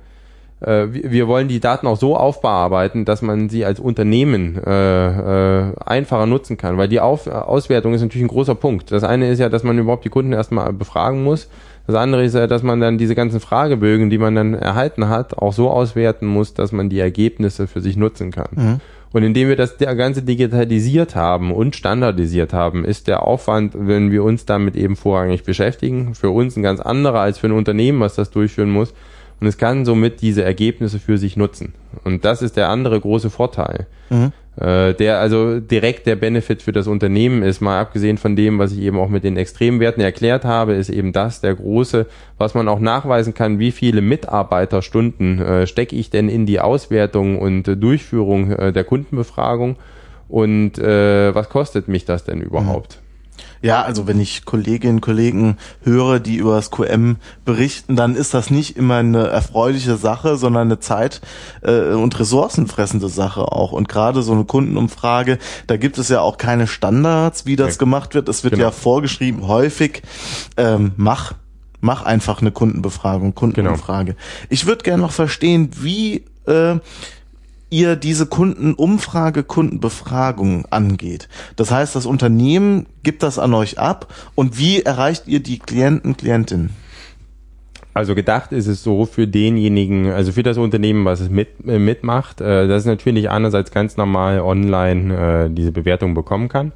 wir 0.60 1.28
wollen 1.28 1.46
die 1.46 1.60
Daten 1.60 1.86
auch 1.86 1.98
so 1.98 2.16
aufbearbeiten, 2.16 3.04
dass 3.04 3.22
man 3.22 3.48
sie 3.48 3.64
als 3.64 3.78
Unternehmen 3.78 4.60
äh, 4.66 5.68
äh, 5.68 5.72
einfacher 5.86 6.26
nutzen 6.26 6.56
kann, 6.56 6.78
weil 6.78 6.88
die 6.88 6.98
Auf 6.98 7.28
Auswertung 7.28 7.94
ist 7.94 8.02
natürlich 8.02 8.24
ein 8.24 8.28
großer 8.28 8.56
Punkt. 8.56 8.90
Das 8.90 9.04
eine 9.04 9.30
ist 9.30 9.38
ja, 9.38 9.48
dass 9.48 9.62
man 9.62 9.78
überhaupt 9.78 10.04
die 10.04 10.10
Kunden 10.10 10.32
erstmal 10.32 10.72
befragen 10.72 11.22
muss. 11.22 11.48
Das 11.90 12.00
andere 12.00 12.22
ist 12.22 12.36
ja, 12.36 12.46
dass 12.46 12.62
man 12.62 12.78
dann 12.78 12.98
diese 12.98 13.16
ganzen 13.16 13.40
Fragebögen, 13.40 14.10
die 14.10 14.18
man 14.18 14.36
dann 14.36 14.54
erhalten 14.54 15.08
hat, 15.08 15.36
auch 15.36 15.52
so 15.52 15.68
auswerten 15.70 16.24
muss, 16.24 16.54
dass 16.54 16.70
man 16.70 16.88
die 16.88 17.00
Ergebnisse 17.00 17.66
für 17.66 17.80
sich 17.80 17.96
nutzen 17.96 18.30
kann. 18.30 18.48
Mhm. 18.52 18.80
Und 19.12 19.24
indem 19.24 19.48
wir 19.48 19.56
das 19.56 19.76
Ganze 19.76 20.22
digitalisiert 20.22 21.16
haben 21.16 21.50
und 21.50 21.74
standardisiert 21.74 22.52
haben, 22.52 22.84
ist 22.84 23.08
der 23.08 23.24
Aufwand, 23.24 23.72
wenn 23.76 24.12
wir 24.12 24.22
uns 24.22 24.46
damit 24.46 24.76
eben 24.76 24.94
vorrangig 24.94 25.42
beschäftigen, 25.42 26.14
für 26.14 26.30
uns 26.30 26.56
ein 26.56 26.62
ganz 26.62 26.78
anderer 26.78 27.18
als 27.18 27.38
für 27.38 27.48
ein 27.48 27.52
Unternehmen, 27.52 27.98
was 27.98 28.14
das 28.14 28.30
durchführen 28.30 28.70
muss. 28.70 28.94
Und 29.40 29.48
es 29.48 29.58
kann 29.58 29.84
somit 29.84 30.22
diese 30.22 30.44
Ergebnisse 30.44 31.00
für 31.00 31.18
sich 31.18 31.36
nutzen. 31.36 31.74
Und 32.04 32.24
das 32.24 32.40
ist 32.40 32.56
der 32.56 32.68
andere 32.68 33.00
große 33.00 33.30
Vorteil. 33.30 33.88
Mhm. 34.10 34.30
Äh, 34.56 34.94
der 34.94 35.18
also 35.20 35.60
direkt 35.60 36.06
der 36.06 36.16
Benefit 36.16 36.62
für 36.62 36.72
das 36.72 36.86
Unternehmen 36.86 37.42
ist, 37.42 37.60
mal 37.60 37.80
abgesehen 37.80 38.18
von 38.18 38.36
dem, 38.36 38.58
was 38.58 38.72
ich 38.72 38.80
eben 38.80 38.98
auch 38.98 39.08
mit 39.08 39.24
den 39.24 39.36
Extremwerten 39.36 40.02
erklärt 40.02 40.44
habe, 40.44 40.74
ist 40.74 40.90
eben 40.90 41.12
das 41.12 41.40
der 41.40 41.54
große, 41.54 42.06
was 42.36 42.54
man 42.54 42.68
auch 42.68 42.80
nachweisen 42.80 43.34
kann, 43.34 43.58
wie 43.58 43.70
viele 43.70 44.00
Mitarbeiterstunden 44.00 45.40
äh, 45.40 45.66
stecke 45.66 45.96
ich 45.96 46.10
denn 46.10 46.28
in 46.28 46.46
die 46.46 46.60
Auswertung 46.60 47.38
und 47.38 47.68
äh, 47.68 47.76
Durchführung 47.76 48.52
äh, 48.52 48.72
der 48.72 48.84
Kundenbefragung 48.84 49.76
und 50.28 50.78
äh, 50.78 51.34
was 51.34 51.48
kostet 51.48 51.88
mich 51.88 52.04
das 52.04 52.24
denn 52.24 52.40
überhaupt? 52.40 52.98
Mhm. 53.00 53.09
Ja, 53.62 53.82
also 53.82 54.06
wenn 54.06 54.18
ich 54.18 54.44
Kolleginnen 54.46 54.96
und 54.96 55.00
Kollegen 55.00 55.58
höre, 55.82 56.18
die 56.18 56.36
über 56.36 56.54
das 56.56 56.70
QM 56.70 57.16
berichten, 57.44 57.94
dann 57.94 58.14
ist 58.14 58.32
das 58.32 58.50
nicht 58.50 58.76
immer 58.76 58.96
eine 58.96 59.26
erfreuliche 59.26 59.96
Sache, 59.96 60.36
sondern 60.36 60.68
eine 60.68 60.80
Zeit- 60.80 61.20
äh, 61.62 61.92
und 61.92 62.18
ressourcenfressende 62.18 63.08
Sache 63.08 63.52
auch. 63.52 63.72
Und 63.72 63.88
gerade 63.88 64.22
so 64.22 64.32
eine 64.32 64.44
Kundenumfrage, 64.44 65.38
da 65.66 65.76
gibt 65.76 65.98
es 65.98 66.08
ja 66.08 66.20
auch 66.20 66.38
keine 66.38 66.66
Standards, 66.66 67.44
wie 67.44 67.56
das 67.56 67.74
okay. 67.74 67.78
gemacht 67.80 68.14
wird. 68.14 68.28
Es 68.28 68.44
wird 68.44 68.54
genau. 68.54 68.66
ja 68.66 68.70
vorgeschrieben, 68.70 69.46
häufig, 69.46 70.02
ähm, 70.56 70.92
mach 70.96 71.32
mach 71.82 72.02
einfach 72.02 72.42
eine 72.42 72.52
Kundenbefragung, 72.52 73.34
Kundenumfrage. 73.34 74.12
Genau. 74.12 74.24
Ich 74.50 74.66
würde 74.66 74.84
gerne 74.84 75.02
noch 75.02 75.12
verstehen, 75.12 75.70
wie 75.80 76.24
äh, 76.46 76.76
ihr 77.70 77.96
diese 77.96 78.26
Kundenumfrage, 78.26 79.44
Kundenbefragung 79.44 80.66
angeht. 80.70 81.28
Das 81.56 81.70
heißt, 81.70 81.96
das 81.96 82.06
Unternehmen 82.06 82.86
gibt 83.02 83.22
das 83.22 83.38
an 83.38 83.54
euch 83.54 83.78
ab 83.78 84.12
und 84.34 84.58
wie 84.58 84.82
erreicht 84.82 85.26
ihr 85.26 85.40
die 85.40 85.58
Klienten, 85.58 86.16
Klientinnen? 86.16 86.70
Also 87.92 88.14
gedacht 88.14 88.52
ist 88.52 88.66
es 88.66 88.84
so 88.84 89.04
für 89.04 89.26
denjenigen, 89.26 90.12
also 90.12 90.30
für 90.30 90.44
das 90.44 90.58
Unternehmen, 90.58 91.04
was 91.04 91.20
es 91.20 91.28
mit, 91.28 91.48
äh, 91.66 91.78
mitmacht, 91.78 92.40
äh, 92.40 92.68
dass 92.68 92.82
es 92.82 92.86
natürlich 92.86 93.30
einerseits 93.30 93.72
ganz 93.72 93.96
normal 93.96 94.40
online 94.40 95.46
äh, 95.46 95.50
diese 95.50 95.72
Bewertung 95.72 96.14
bekommen 96.14 96.48
kann. 96.48 96.72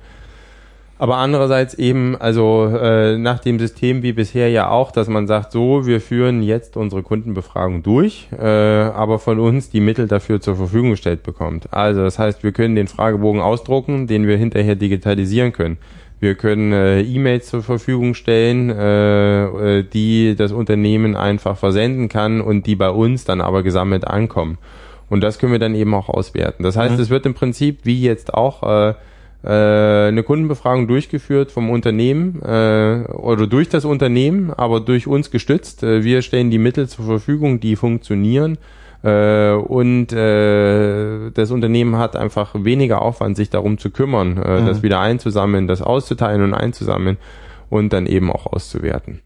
Aber 0.97 1.17
andererseits 1.17 1.75
eben, 1.75 2.17
also 2.17 2.67
äh, 2.67 3.19
nach 3.19 3.41
dem 3.41 3.59
System 3.59 4.03
wie 4.05 4.13
bisher 4.13 4.49
ja 4.49 4.71
auch, 4.71 4.93
dass 4.93 5.09
man 5.09 5.27
sagt, 5.27 5.51
so, 5.51 5.87
wir 5.87 6.01
führen 6.01 6.43
jetzt 6.43 6.77
unsere 6.77 7.03
Kundenbefragung 7.03 7.83
durch, 7.83 8.29
äh, 8.39 8.47
aber 8.47 9.19
von 9.19 9.41
uns 9.41 9.71
die 9.71 9.81
Mittel 9.81 10.07
dafür 10.07 10.41
zur 10.41 10.55
Verfügung 10.55 10.91
gestellt 10.91 11.25
bekommt. 11.25 11.73
Also 11.73 12.03
das 12.03 12.21
heißt, 12.21 12.45
wir 12.45 12.53
können 12.53 12.77
den 12.77 12.87
Fragebogen 12.87 13.41
ausdrucken, 13.41 14.07
den 14.07 14.29
wir 14.29 14.37
hinterher 14.37 14.77
digitalisieren 14.77 15.53
können. 15.53 15.79
Wir 16.21 16.37
können 16.37 16.73
äh, 16.73 17.03
E-Mails 17.03 17.49
zur 17.49 17.63
Verfügung 17.65 18.15
stellen, 18.15 18.71
äh, 18.71 19.79
äh, 19.79 19.83
die 19.83 20.37
das 20.37 20.53
Unternehmen 20.53 21.17
einfach 21.17 21.57
versenden 21.57 22.09
kann 22.09 22.41
und 22.41 22.67
die 22.67 22.77
bei 22.77 22.91
uns 22.91 23.25
dann 23.25 23.41
aber 23.41 23.65
gesammelt 23.65 24.07
ankommen. 24.07 24.59
Und 25.11 25.23
das 25.23 25.39
können 25.39 25.53
wir 25.53 25.59
dann 25.59 25.75
eben 25.75 25.93
auch 25.93 26.09
auswerten. 26.09 26.63
Das 26.63 26.77
heißt, 26.77 26.95
mhm. 26.95 27.03
es 27.03 27.11
wird 27.11 27.27
im 27.27 27.35
Prinzip 27.35 27.81
wie 27.83 28.01
jetzt 28.01 28.33
auch 28.33 28.63
äh, 28.63 28.95
äh, 29.45 30.09
eine 30.09 30.23
Kundenbefragung 30.23 30.89
durchgeführt 30.89 31.53
vom 31.53 31.69
Unternehmen 31.69 32.41
äh, 32.43 33.05
oder 33.13 33.47
durch 33.47 33.69
das 33.69 33.85
Unternehmen, 33.85 34.51
aber 34.51 34.81
durch 34.81 35.07
uns 35.07 35.31
gestützt. 35.31 35.83
Äh, 35.83 36.03
wir 36.03 36.23
stellen 36.23 36.51
die 36.51 36.59
Mittel 36.59 36.89
zur 36.89 37.05
Verfügung, 37.05 37.61
die 37.61 37.77
funktionieren. 37.77 38.59
Äh, 39.03 39.53
und 39.53 40.13
äh, 40.15 41.31
das 41.31 41.51
Unternehmen 41.51 41.99
hat 41.99 42.17
einfach 42.17 42.55
weniger 42.55 43.03
Aufwand, 43.03 43.37
sich 43.37 43.51
darum 43.51 43.77
zu 43.77 43.91
kümmern, 43.91 44.39
äh, 44.39 44.61
mhm. 44.63 44.67
das 44.67 44.83
wieder 44.83 45.01
einzusammeln, 45.01 45.67
das 45.67 45.83
auszuteilen 45.83 46.43
und 46.43 46.55
einzusammeln 46.55 47.19
und 47.69 47.93
dann 47.93 48.07
eben 48.07 48.33
auch 48.33 48.47
auszuwerten. 48.47 49.21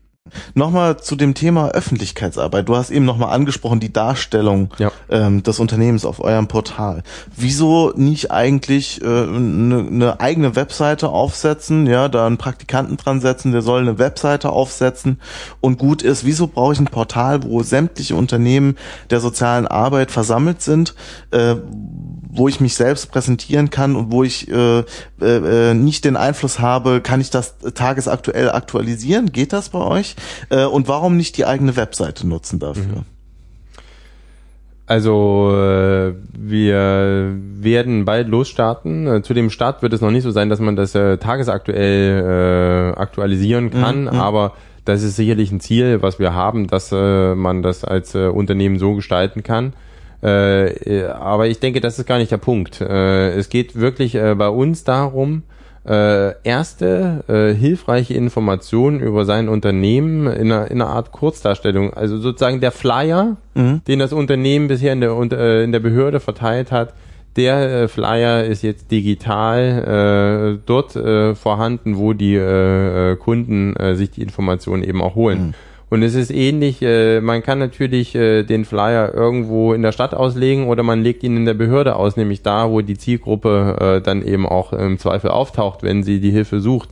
Nochmal 0.54 0.98
zu 0.98 1.16
dem 1.16 1.34
Thema 1.34 1.68
Öffentlichkeitsarbeit. 1.70 2.68
Du 2.68 2.76
hast 2.76 2.90
eben 2.90 3.04
nochmal 3.04 3.34
angesprochen, 3.34 3.80
die 3.80 3.92
Darstellung 3.92 4.70
ja. 4.78 4.90
ähm, 5.08 5.42
des 5.42 5.58
Unternehmens 5.58 6.04
auf 6.04 6.20
eurem 6.20 6.48
Portal. 6.48 7.02
Wieso 7.36 7.92
nicht 7.96 8.30
eigentlich 8.30 9.00
eine 9.02 9.22
äh, 9.22 9.26
ne, 9.26 9.82
ne 9.82 10.20
eigene 10.20 10.56
Webseite 10.56 11.08
aufsetzen, 11.08 11.86
ja, 11.86 12.08
da 12.08 12.26
einen 12.26 12.38
Praktikanten 12.38 12.96
dran 12.96 13.20
setzen, 13.20 13.52
der 13.52 13.62
soll 13.62 13.80
eine 13.80 13.98
Webseite 13.98 14.50
aufsetzen 14.50 15.20
und 15.60 15.78
gut 15.78 16.02
ist. 16.02 16.24
Wieso 16.24 16.46
brauche 16.46 16.72
ich 16.72 16.80
ein 16.80 16.86
Portal, 16.86 17.42
wo 17.44 17.62
sämtliche 17.62 18.14
Unternehmen 18.14 18.76
der 19.10 19.20
sozialen 19.20 19.66
Arbeit 19.66 20.10
versammelt 20.10 20.62
sind, 20.62 20.94
äh, 21.30 21.56
wo 22.30 22.48
ich 22.48 22.60
mich 22.60 22.74
selbst 22.74 23.10
präsentieren 23.10 23.70
kann 23.70 23.96
und 23.96 24.12
wo 24.12 24.22
ich 24.22 24.48
äh, 24.48 24.80
äh, 24.80 25.70
äh 25.70 25.74
nicht 25.74 26.04
den 26.04 26.16
Einfluss 26.16 26.58
habe, 26.58 27.00
kann 27.00 27.20
ich 27.20 27.30
das 27.30 27.56
tagesaktuell 27.74 28.50
aktualisieren? 28.50 29.32
Geht 29.32 29.52
das 29.52 29.70
bei 29.70 29.80
euch? 29.80 30.14
Äh, 30.50 30.64
und 30.64 30.88
warum 30.88 31.16
nicht 31.16 31.36
die 31.36 31.46
eigene 31.46 31.76
Webseite 31.76 32.26
nutzen 32.26 32.58
dafür? 32.58 32.84
Mhm. 32.84 33.04
Also 34.88 35.52
äh, 35.54 36.14
wir 36.32 37.34
werden 37.36 38.06
bald 38.06 38.28
losstarten. 38.28 39.06
Äh, 39.06 39.22
zu 39.22 39.34
dem 39.34 39.50
Start 39.50 39.82
wird 39.82 39.92
es 39.92 40.00
noch 40.00 40.10
nicht 40.10 40.22
so 40.22 40.30
sein, 40.30 40.48
dass 40.48 40.60
man 40.60 40.76
das 40.76 40.94
äh, 40.94 41.18
tagesaktuell 41.18 42.94
äh, 42.94 42.98
aktualisieren 42.98 43.70
kann, 43.70 44.02
mhm. 44.02 44.08
aber 44.08 44.54
das 44.86 45.02
ist 45.02 45.16
sicherlich 45.16 45.52
ein 45.52 45.60
Ziel, 45.60 46.00
was 46.00 46.18
wir 46.18 46.32
haben, 46.32 46.68
dass 46.68 46.90
äh, 46.90 47.34
man 47.34 47.62
das 47.62 47.84
als 47.84 48.14
äh, 48.14 48.28
Unternehmen 48.28 48.78
so 48.78 48.94
gestalten 48.94 49.42
kann. 49.42 49.74
Äh, 50.22 51.04
aber 51.04 51.46
ich 51.46 51.60
denke, 51.60 51.80
das 51.80 51.98
ist 51.98 52.06
gar 52.06 52.18
nicht 52.18 52.32
der 52.32 52.38
Punkt. 52.38 52.80
Äh, 52.80 53.30
es 53.32 53.48
geht 53.48 53.76
wirklich 53.76 54.14
äh, 54.14 54.34
bei 54.34 54.48
uns 54.48 54.84
darum, 54.84 55.42
äh, 55.88 56.34
erste 56.42 57.24
äh, 57.28 57.54
hilfreiche 57.54 58.14
Informationen 58.14 59.00
über 59.00 59.24
sein 59.24 59.48
Unternehmen 59.48 60.26
in 60.26 60.52
einer, 60.52 60.70
in 60.70 60.82
einer 60.82 60.90
Art 60.90 61.12
Kurzdarstellung. 61.12 61.94
Also 61.94 62.18
sozusagen 62.18 62.60
der 62.60 62.72
Flyer, 62.72 63.36
mhm. 63.54 63.82
den 63.86 63.98
das 63.98 64.12
Unternehmen 64.12 64.68
bisher 64.68 64.92
in 64.92 65.00
der, 65.00 65.12
äh, 65.12 65.64
in 65.64 65.72
der 65.72 65.80
Behörde 65.80 66.20
verteilt 66.20 66.72
hat, 66.72 66.92
der 67.36 67.82
äh, 67.82 67.88
Flyer 67.88 68.44
ist 68.44 68.62
jetzt 68.62 68.90
digital 68.90 70.58
äh, 70.58 70.62
dort 70.66 70.96
äh, 70.96 71.34
vorhanden, 71.34 71.96
wo 71.96 72.12
die 72.12 72.34
äh, 72.34 73.12
äh 73.12 73.16
Kunden 73.16 73.76
äh, 73.76 73.94
sich 73.94 74.10
die 74.10 74.22
Informationen 74.22 74.82
eben 74.82 75.00
auch 75.00 75.14
holen. 75.14 75.48
Mhm. 75.48 75.54
Und 75.90 76.02
es 76.02 76.14
ist 76.14 76.30
ähnlich, 76.30 76.82
äh, 76.82 77.20
man 77.20 77.42
kann 77.42 77.58
natürlich 77.58 78.14
äh, 78.14 78.42
den 78.42 78.64
Flyer 78.66 79.14
irgendwo 79.14 79.72
in 79.72 79.82
der 79.82 79.92
Stadt 79.92 80.12
auslegen 80.12 80.66
oder 80.66 80.82
man 80.82 81.02
legt 81.02 81.22
ihn 81.22 81.36
in 81.36 81.46
der 81.46 81.54
Behörde 81.54 81.96
aus, 81.96 82.16
nämlich 82.16 82.42
da, 82.42 82.70
wo 82.70 82.82
die 82.82 82.98
Zielgruppe 82.98 83.76
äh, 83.80 84.02
dann 84.02 84.22
eben 84.22 84.46
auch 84.46 84.72
im 84.74 84.98
Zweifel 84.98 85.30
auftaucht, 85.30 85.82
wenn 85.82 86.02
sie 86.02 86.20
die 86.20 86.30
Hilfe 86.30 86.60
sucht. 86.60 86.90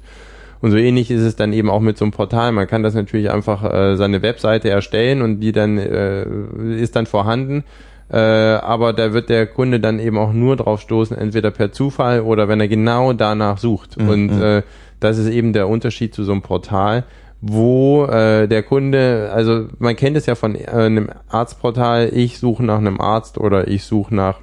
Und 0.63 0.71
so 0.71 0.79
ähnlich 0.79 1.11
ist 1.11 1.21
es 1.21 1.37
dann 1.37 1.53
eben 1.53 1.69
auch 1.69 1.81
mit 1.81 1.99
so 1.99 2.07
einem 2.07 2.13
Portal. 2.13 2.53
Man 2.53 2.67
kann 2.67 2.83
das 2.83 2.95
natürlich 2.95 3.31
einfach 3.31 3.63
äh, 3.63 3.97
seine 3.97 4.23
Webseite 4.23 4.71
erstellen 4.71 5.21
und 5.21 5.41
die 5.41 5.53
dann 5.53 5.77
äh, 5.77 6.25
ist 6.77 6.97
dann 6.97 7.05
vorhanden. 7.05 7.65
Äh, 8.09 8.19
aber 8.19 8.93
da 8.93 9.13
wird 9.13 9.29
der 9.29 9.47
Kunde 9.47 9.81
dann 9.81 9.99
eben 9.99 10.17
auch 10.17 10.33
nur 10.33 10.57
drauf 10.57 10.81
stoßen, 10.81 11.17
entweder 11.19 11.51
per 11.51 11.73
Zufall 11.73 12.21
oder 12.21 12.49
wenn 12.49 12.61
er 12.61 12.69
genau 12.69 13.13
danach 13.13 13.59
sucht. 13.59 14.01
Mhm. 14.01 14.09
Und 14.09 14.43
äh, 14.43 14.63
das 15.01 15.19
ist 15.19 15.29
eben 15.29 15.53
der 15.53 15.69
Unterschied 15.69 16.15
zu 16.15 16.25
so 16.25 16.33
einem 16.33 16.43
Portal 16.43 17.05
wo 17.49 18.05
äh, 18.07 18.49
der 18.49 18.63
Kunde, 18.63 19.31
also 19.33 19.67
man 19.79 19.97
kennt 19.97 20.17
es 20.17 20.27
ja 20.27 20.35
von 20.35 20.55
äh, 20.55 20.67
einem 20.67 21.11
Arztportal, 21.29 22.11
ich 22.13 22.39
suche 22.39 22.65
nach 22.65 22.79
einem 22.79 23.01
Arzt 23.01 23.39
oder 23.39 23.69
ich 23.69 23.85
suche 23.85 24.15
nach 24.15 24.39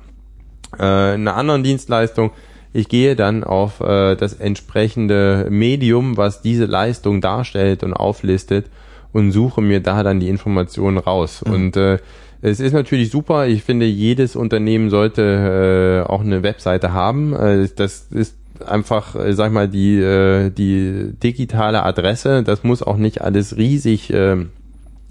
äh, 0.77 0.83
einer 0.83 1.35
anderen 1.35 1.63
Dienstleistung. 1.63 2.31
Ich 2.71 2.89
gehe 2.89 3.15
dann 3.15 3.43
auf 3.43 3.81
äh, 3.81 4.15
das 4.15 4.33
entsprechende 4.33 5.47
Medium, 5.49 6.17
was 6.17 6.41
diese 6.41 6.65
Leistung 6.65 7.21
darstellt 7.21 7.83
und 7.83 7.93
auflistet 7.93 8.65
und 9.11 9.31
suche 9.31 9.61
mir 9.61 9.79
da 9.79 10.01
dann 10.01 10.19
die 10.19 10.29
Informationen 10.29 10.97
raus. 10.97 11.43
Mhm. 11.45 11.53
Und 11.53 11.77
äh, 11.77 11.99
es 12.41 12.59
ist 12.59 12.73
natürlich 12.73 13.11
super. 13.11 13.47
Ich 13.47 13.63
finde, 13.63 13.85
jedes 13.85 14.35
Unternehmen 14.35 14.89
sollte 14.89 16.03
äh, 16.05 16.09
auch 16.09 16.21
eine 16.21 16.43
Webseite 16.43 16.91
haben. 16.93 17.33
Äh, 17.33 17.69
das 17.75 18.07
ist 18.11 18.35
einfach, 18.67 19.15
äh, 19.15 19.33
sag 19.33 19.51
mal, 19.51 19.67
die, 19.67 19.99
äh, 19.99 20.49
die 20.49 21.13
digitale 21.21 21.83
Adresse, 21.83 22.43
das 22.43 22.63
muss 22.63 22.83
auch 22.83 22.97
nicht 22.97 23.21
alles 23.21 23.57
riesig 23.57 24.13
äh, 24.13 24.37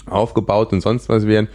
aufgebaut 0.06 0.72
und 0.72 0.80
sonst 0.80 1.08
was 1.08 1.26
werden. 1.26 1.48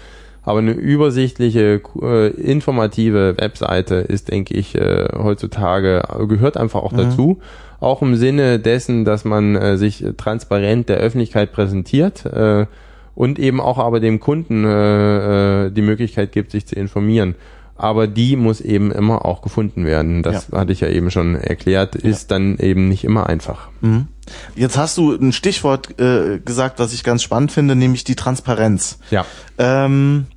Aber 0.44 0.60
eine 0.60 0.72
übersichtliche, 0.72 1.82
äh, 2.02 2.28
informative 2.30 3.36
Webseite 3.38 3.96
ist, 3.96 4.32
denke 4.32 4.54
ich, 4.54 4.76
äh, 4.76 5.10
heutzutage, 5.18 6.04
gehört 6.30 6.56
einfach 6.56 6.82
auch 6.82 6.94
mhm. 6.94 6.98
dazu. 6.98 7.40
Auch 7.82 8.02
im 8.02 8.16
Sinne 8.16 8.58
dessen, 8.58 9.04
dass 9.04 9.26
man 9.26 9.56
äh, 9.56 9.78
sich 9.78 10.06
transparent 10.16 10.88
der 10.90 10.98
Öffentlichkeit 10.98 11.52
präsentiert 11.52 12.26
äh, 12.26 12.66
und 13.14 13.40
eben 13.40 13.60
auch 13.60 13.78
aber 13.78 14.00
dem 14.00 14.20
Kunden 14.20 14.64
äh, 14.64 15.66
äh 15.66 15.70
die 15.70 15.82
Möglichkeit 15.82 16.32
gibt, 16.32 16.52
sich 16.52 16.66
zu 16.66 16.76
informieren 16.76 17.36
aber 17.78 18.08
die 18.08 18.36
muss 18.36 18.62
eben 18.62 18.92
immer 18.92 19.26
auch 19.26 19.42
gefunden 19.42 19.86
werden. 19.86 20.24
Das 20.24 20.50
ja. 20.52 20.60
hatte 20.60 20.72
ich 20.72 20.82
ja 20.82 20.90
eben 20.90 21.12
schon 21.12 21.36
erklärt, 21.36 21.96
ist 21.96 22.30
ja. 22.30 22.38
dann 22.38 22.58
eben 22.58 22.90
nicht 22.90 23.04
immer 23.04 23.28
einfach. 23.28 23.70
Mhm. 23.82 24.08
Jetzt 24.56 24.78
hast 24.78 24.98
du 24.98 25.14
ein 25.14 25.32
Stichwort 25.32 26.00
äh, 26.00 26.40
gesagt, 26.40 26.80
was 26.80 26.94
ich 26.94 27.04
ganz 27.04 27.24
spannend 27.24 27.52
finde, 27.52 27.76
nämlich 27.76 28.04
die 28.04 28.16
Transparenz. 28.16 29.00
Ja. 29.10 29.26
Ähm, 29.58 30.28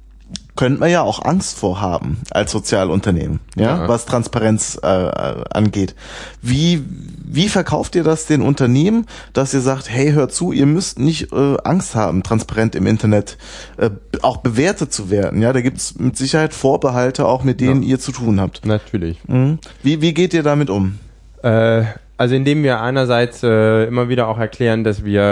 könnte 0.61 0.81
man 0.81 0.91
ja 0.91 1.01
auch 1.01 1.25
Angst 1.25 1.59
vorhaben 1.59 2.19
als 2.33 2.53
Sozialunternehmen, 2.53 3.41
ja, 3.57 3.79
ja. 3.79 3.89
was 3.89 4.05
Transparenz 4.05 4.79
äh, 4.83 4.87
angeht. 4.87 5.95
Wie, 6.43 6.85
wie 7.25 7.49
verkauft 7.49 7.97
ihr 7.97 8.05
das 8.05 8.27
den 8.27 8.43
Unternehmen, 8.43 9.07
dass 9.33 9.55
ihr 9.55 9.63
sagt, 9.63 9.89
hey, 9.89 10.13
hört 10.13 10.35
zu, 10.35 10.53
ihr 10.53 10.67
müsst 10.67 10.99
nicht 10.99 11.33
äh, 11.33 11.57
Angst 11.65 11.95
haben, 11.95 12.23
transparent 12.23 12.75
im 12.75 12.87
Internet 12.87 13.39
äh, 13.79 13.89
auch 14.21 14.37
bewertet 14.37 14.93
zu 14.93 15.09
werden. 15.09 15.41
Ja, 15.41 15.55
da 15.55 15.63
gibt's 15.63 15.99
mit 15.99 16.19
Sicherheit 16.19 16.53
Vorbehalte 16.53 17.25
auch, 17.25 17.43
mit 17.43 17.63
denen 17.63 17.83
ja. 17.83 17.93
ihr 17.93 17.99
zu 17.99 18.13
tun 18.13 18.39
habt. 18.39 18.67
Natürlich. 18.67 19.17
Mhm. 19.29 19.61
Wie, 19.83 20.03
wie 20.03 20.13
geht 20.13 20.35
ihr 20.35 20.43
damit 20.43 20.69
um? 20.69 20.99
Äh, 21.43 21.85
also 22.21 22.35
indem 22.35 22.63
wir 22.63 22.83
einerseits 22.83 23.43
äh, 23.43 23.85
immer 23.85 24.11
wieder 24.11 24.29
auch 24.29 24.37
erklären, 24.37 24.85
dass 24.85 25.07
wir 25.07 25.23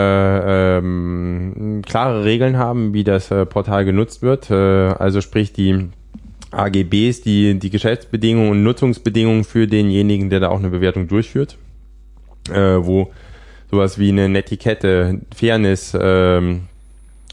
ähm, 0.47 1.83
klare 1.85 2.25
Regeln 2.25 2.57
haben, 2.57 2.95
wie 2.95 3.05
das 3.05 3.31
äh, 3.31 3.45
Portal 3.45 3.85
genutzt 3.85 4.23
wird. 4.23 4.51
Äh, 4.51 4.55
also 4.55 5.21
sprich 5.21 5.53
die 5.53 5.91
AGBs, 6.51 7.21
die 7.21 7.59
die 7.59 7.69
Geschäftsbedingungen 7.69 8.53
und 8.53 8.63
Nutzungsbedingungen 8.63 9.45
für 9.45 9.67
denjenigen, 9.67 10.31
der 10.31 10.41
da 10.41 10.49
auch 10.49 10.61
eine 10.61 10.71
Bewertung 10.71 11.09
durchführt, 11.09 11.59
äh, 12.51 12.79
wo 12.79 13.11
sowas 13.71 13.99
wie 13.99 14.09
eine 14.09 14.31
Netiquette, 14.31 15.21
Fairness 15.37 15.95
ähm, 16.01 16.69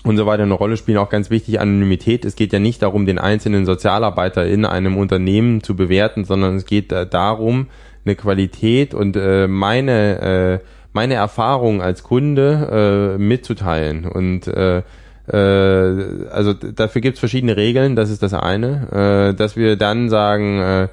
und 0.03 0.17
so 0.17 0.25
weiter 0.25 0.43
eine 0.43 0.53
Rolle 0.53 0.75
spielen. 0.75 0.97
Auch 0.97 1.09
ganz 1.09 1.29
wichtig 1.29 1.61
Anonymität. 1.61 2.25
Es 2.25 2.35
geht 2.35 2.51
ja 2.51 2.59
nicht 2.59 2.81
darum, 2.81 3.05
den 3.05 3.19
einzelnen 3.19 3.65
Sozialarbeiter 3.65 4.45
in 4.45 4.65
einem 4.65 4.97
Unternehmen 4.97 5.63
zu 5.63 5.77
bewerten, 5.77 6.25
sondern 6.25 6.57
es 6.57 6.65
geht 6.65 6.91
äh, 6.91 7.07
darum, 7.07 7.67
eine 8.05 8.15
Qualität 8.15 8.93
und 8.93 9.15
äh, 9.15 9.47
meine, 9.47 10.61
äh, 10.61 10.65
meine 10.93 11.15
Erfahrung 11.15 11.81
als 11.81 12.03
Kunde 12.03 13.15
äh, 13.15 13.21
mitzuteilen. 13.21 14.05
Und 14.05 14.47
äh, 14.47 14.83
äh, 15.27 16.27
also 16.31 16.53
dafür 16.53 17.01
gibt 17.01 17.15
es 17.15 17.19
verschiedene 17.19 17.57
Regeln, 17.57 17.95
das 17.95 18.09
ist 18.09 18.23
das 18.23 18.33
eine. 18.33 19.31
Äh, 19.31 19.35
dass 19.35 19.55
wir 19.55 19.75
dann 19.75 20.09
sagen, 20.09 20.59
äh, 20.59 20.87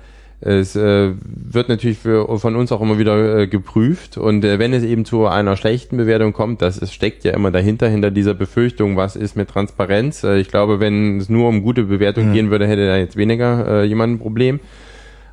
es 0.45 0.75
äh, 0.75 1.13
wird 1.25 1.69
natürlich 1.69 1.99
für, 1.99 2.37
von 2.39 2.57
uns 2.57 2.73
auch 2.73 2.81
immer 2.81 2.99
wieder 2.99 3.39
äh, 3.39 3.47
geprüft 3.47 4.19
und 4.19 4.45
äh, 4.45 4.59
wenn 4.59 4.73
es 4.73 4.83
eben 4.83 5.05
zu 5.05 5.29
einer 5.29 5.57
schlechten 5.57 5.97
Bewertung 5.97 6.33
kommt, 6.33 6.63
das 6.63 6.83
es 6.83 6.93
steckt 6.93 7.23
ja 7.23 7.33
immer 7.33 7.53
dahinter, 7.53 7.89
hinter 7.89 8.11
dieser 8.11 8.35
Befürchtung, 8.35 8.97
was 8.97 9.15
ist 9.15 9.37
mit 9.37 9.49
Transparenz. 9.49 10.25
Äh, 10.25 10.39
ich 10.39 10.49
glaube, 10.49 10.81
wenn 10.81 11.19
es 11.19 11.29
nur 11.29 11.49
um 11.49 11.63
gute 11.63 11.85
Bewertung 11.85 12.31
mhm. 12.31 12.33
gehen 12.33 12.51
würde, 12.51 12.67
hätte 12.67 12.89
da 12.89 12.97
jetzt 12.97 13.17
weniger 13.17 13.83
äh, 13.83 13.85
jemand 13.85 14.15
ein 14.15 14.19
Problem. 14.19 14.59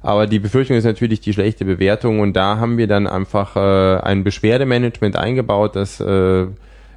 Aber 0.01 0.27
die 0.27 0.39
Befürchtung 0.39 0.77
ist 0.77 0.85
natürlich 0.85 1.19
die 1.19 1.33
schlechte 1.33 1.65
Bewertung. 1.65 2.19
Und 2.19 2.33
da 2.33 2.57
haben 2.57 2.77
wir 2.77 2.87
dann 2.87 3.07
einfach 3.07 3.55
äh, 3.55 4.01
ein 4.01 4.23
Beschwerdemanagement 4.23 5.15
eingebaut, 5.15 5.75
das 5.75 5.99
äh, 5.99 6.47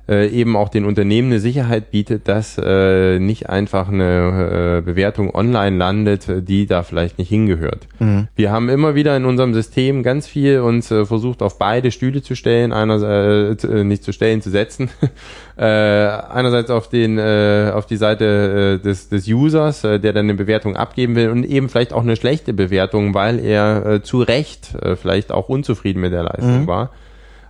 äh, 0.09 0.29
eben 0.29 0.57
auch 0.57 0.69
den 0.69 0.85
Unternehmen 0.85 1.29
eine 1.29 1.39
Sicherheit 1.41 1.91
bietet, 1.91 2.27
dass 2.27 2.59
äh, 2.59 3.19
nicht 3.19 3.49
einfach 3.49 3.89
eine 3.89 4.79
äh, 4.79 4.81
Bewertung 4.83 5.35
online 5.35 5.77
landet, 5.77 6.27
die 6.49 6.67
da 6.67 6.83
vielleicht 6.83 7.19
nicht 7.19 7.29
hingehört. 7.29 7.87
Mhm. 8.01 8.27
Wir 8.35 8.51
haben 8.51 8.69
immer 8.69 8.95
wieder 8.95 9.17
in 9.17 9.25
unserem 9.25 9.55
System 9.55 10.03
ganz 10.03 10.27
viel 10.27 10.61
uns 10.61 10.91
äh, 10.91 11.05
versucht, 11.05 11.41
auf 11.43 11.59
beide 11.59 11.93
Stühle 11.93 12.23
zu 12.23 12.35
stellen, 12.35 12.73
einerseits 12.73 13.65
äh, 13.65 13.85
nicht 13.85 14.03
zu 14.03 14.13
stellen, 14.13 14.43
zu 14.43 14.51
setzen. 14.51 14.91
äh, 15.57 15.63
einerseits 15.65 16.71
auf 16.71 16.89
den 16.89 17.19
äh, 17.19 17.71
auf 17.73 17.87
die 17.87 17.97
Seite 17.97 18.81
äh, 18.81 18.85
des, 18.85 19.09
des 19.09 19.29
Users, 19.29 19.85
äh, 19.85 20.01
der 20.01 20.13
dann 20.13 20.27
eine 20.27 20.35
Bewertung 20.35 20.77
abgeben 20.77 21.15
will 21.15 21.31
und 21.31 21.45
eben 21.45 21.69
vielleicht 21.69 21.93
auch 21.93 22.03
eine 22.03 22.17
schlechte 22.17 22.53
Bewertung, 22.53 23.15
weil 23.15 23.39
er 23.39 23.87
äh, 23.87 24.03
zu 24.03 24.23
Recht 24.23 24.75
äh, 24.83 24.97
vielleicht 24.97 25.31
auch 25.31 25.49
unzufrieden 25.49 26.01
mit 26.01 26.13
der 26.13 26.25
Leistung 26.25 26.63
mhm. 26.63 26.67
war. 26.67 26.91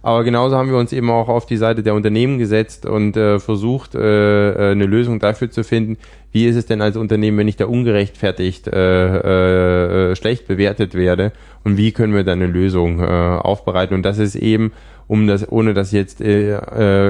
Aber 0.02 0.24
genauso 0.24 0.56
haben 0.56 0.70
wir 0.70 0.78
uns 0.78 0.92
eben 0.92 1.10
auch 1.10 1.28
auf 1.28 1.46
die 1.46 1.56
Seite 1.56 1.82
der 1.82 1.94
Unternehmen 1.94 2.38
gesetzt 2.38 2.86
und 2.86 3.16
äh, 3.16 3.38
versucht, 3.38 3.94
äh, 3.94 4.50
äh, 4.50 4.72
eine 4.72 4.86
Lösung 4.86 5.20
dafür 5.20 5.50
zu 5.50 5.62
finden, 5.62 5.96
wie 6.32 6.46
ist 6.46 6.56
es 6.56 6.66
denn 6.66 6.82
als 6.82 6.96
Unternehmen, 6.96 7.38
wenn 7.38 7.48
ich 7.48 7.56
da 7.56 7.66
ungerechtfertigt 7.66 8.66
äh, 8.66 10.10
äh, 10.10 10.16
schlecht 10.16 10.48
bewertet 10.48 10.94
werde? 10.94 11.32
Und 11.62 11.76
wie 11.76 11.92
können 11.92 12.14
wir 12.14 12.24
dann 12.24 12.42
eine 12.42 12.50
Lösung 12.50 13.00
äh, 13.00 13.04
aufbereiten. 13.04 13.94
Und 13.94 14.02
das 14.02 14.18
ist 14.18 14.34
eben, 14.34 14.72
um 15.06 15.26
das, 15.26 15.50
ohne 15.50 15.74
das 15.74 15.92
jetzt 15.92 16.20
äh, 16.20 16.56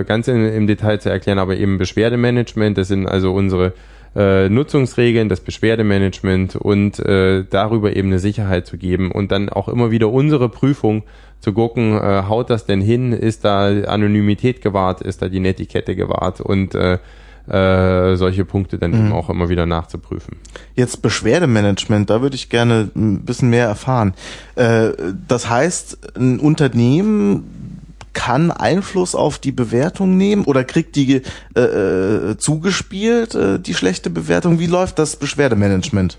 äh, 0.00 0.04
ganz 0.04 0.28
in, 0.28 0.44
im 0.44 0.66
Detail 0.66 0.98
zu 0.98 1.08
erklären, 1.08 1.38
aber 1.38 1.56
eben 1.56 1.78
Beschwerdemanagement, 1.78 2.76
das 2.76 2.88
sind 2.88 3.06
also 3.06 3.32
unsere 3.32 3.72
äh, 4.14 4.48
Nutzungsregeln, 4.48 5.28
das 5.28 5.40
Beschwerdemanagement 5.40 6.56
und 6.56 6.98
äh, 6.98 7.44
darüber 7.48 7.96
eben 7.96 8.08
eine 8.08 8.18
Sicherheit 8.18 8.66
zu 8.66 8.76
geben 8.76 9.10
und 9.10 9.32
dann 9.32 9.48
auch 9.48 9.68
immer 9.68 9.90
wieder 9.90 10.10
unsere 10.10 10.48
Prüfung 10.48 11.04
zu 11.42 11.52
gucken, 11.52 11.98
äh, 11.98 12.22
haut 12.28 12.48
das 12.48 12.64
denn 12.64 12.80
hin, 12.80 13.12
ist 13.12 13.44
da 13.44 13.66
Anonymität 13.66 14.62
gewahrt, 14.62 15.02
ist 15.02 15.20
da 15.20 15.28
die 15.28 15.40
Netiquette 15.40 15.96
gewahrt 15.96 16.40
und 16.40 16.74
äh, 16.74 16.98
äh, 17.48 18.14
solche 18.14 18.44
Punkte 18.44 18.78
dann 18.78 18.92
mhm. 18.92 18.98
eben 18.98 19.12
auch 19.12 19.28
immer 19.28 19.48
wieder 19.48 19.66
nachzuprüfen. 19.66 20.36
Jetzt 20.76 21.02
Beschwerdemanagement, 21.02 22.08
da 22.08 22.22
würde 22.22 22.36
ich 22.36 22.48
gerne 22.48 22.90
ein 22.94 23.24
bisschen 23.24 23.50
mehr 23.50 23.66
erfahren. 23.66 24.14
Äh, 24.54 24.90
das 25.26 25.50
heißt, 25.50 26.16
ein 26.16 26.38
Unternehmen 26.38 27.72
kann 28.12 28.52
Einfluss 28.52 29.16
auf 29.16 29.38
die 29.38 29.50
Bewertung 29.50 30.16
nehmen 30.16 30.44
oder 30.44 30.62
kriegt 30.62 30.94
die 30.94 31.22
äh, 31.56 31.60
äh, 31.60 32.36
zugespielt, 32.38 33.34
äh, 33.34 33.58
die 33.58 33.74
schlechte 33.74 34.10
Bewertung? 34.10 34.60
Wie 34.60 34.66
läuft 34.66 35.00
das 35.00 35.16
Beschwerdemanagement? 35.16 36.18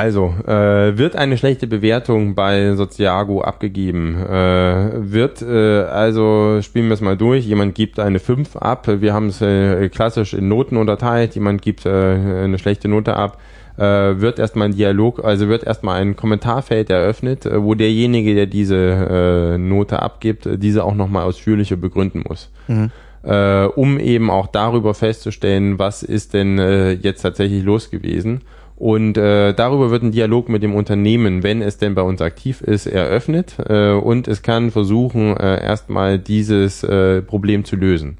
Also, 0.00 0.32
äh, 0.46 0.96
wird 0.96 1.14
eine 1.14 1.36
schlechte 1.36 1.66
Bewertung 1.66 2.34
bei 2.34 2.74
Soziago 2.74 3.42
abgegeben? 3.42 4.16
Äh, 4.16 4.92
wird, 5.12 5.42
äh, 5.42 5.82
also 5.82 6.60
spielen 6.62 6.86
wir 6.86 6.94
es 6.94 7.02
mal 7.02 7.18
durch, 7.18 7.44
jemand 7.44 7.74
gibt 7.74 7.98
eine 7.98 8.18
5 8.18 8.56
ab, 8.56 8.88
wir 8.88 9.12
haben 9.12 9.26
es 9.26 9.42
äh, 9.42 9.90
klassisch 9.90 10.32
in 10.32 10.48
Noten 10.48 10.78
unterteilt, 10.78 11.34
jemand 11.34 11.60
gibt 11.60 11.84
äh, 11.84 11.90
eine 11.90 12.58
schlechte 12.58 12.88
Note 12.88 13.14
ab, 13.14 13.42
äh, 13.76 13.82
wird 13.82 14.38
erstmal 14.38 14.68
ein 14.68 14.74
Dialog, 14.74 15.22
also 15.22 15.48
wird 15.48 15.64
erstmal 15.64 16.00
ein 16.00 16.16
Kommentarfeld 16.16 16.88
eröffnet, 16.88 17.44
äh, 17.44 17.62
wo 17.62 17.74
derjenige, 17.74 18.34
der 18.34 18.46
diese 18.46 18.76
äh, 18.76 19.58
Note 19.58 20.00
abgibt, 20.00 20.48
diese 20.62 20.82
auch 20.84 20.94
nochmal 20.94 21.24
ausführlicher 21.24 21.76
begründen 21.76 22.24
muss. 22.26 22.50
Mhm. 22.68 22.90
Äh, 23.22 23.64
um 23.66 23.98
eben 23.98 24.30
auch 24.30 24.46
darüber 24.46 24.94
festzustellen, 24.94 25.78
was 25.78 26.02
ist 26.02 26.32
denn 26.32 26.58
äh, 26.58 26.92
jetzt 26.92 27.20
tatsächlich 27.20 27.62
los 27.62 27.90
gewesen. 27.90 28.40
Und 28.80 29.18
äh, 29.18 29.52
darüber 29.52 29.90
wird 29.90 30.04
ein 30.04 30.10
Dialog 30.10 30.48
mit 30.48 30.62
dem 30.62 30.74
Unternehmen, 30.74 31.42
wenn 31.42 31.60
es 31.60 31.76
denn 31.76 31.94
bei 31.94 32.00
uns 32.00 32.22
aktiv 32.22 32.62
ist, 32.62 32.86
eröffnet. 32.86 33.56
Äh, 33.68 33.90
und 33.90 34.26
es 34.26 34.40
kann 34.40 34.70
versuchen, 34.70 35.36
äh, 35.36 35.62
erstmal 35.62 36.18
dieses 36.18 36.82
äh, 36.82 37.20
Problem 37.20 37.66
zu 37.66 37.76
lösen. 37.76 38.16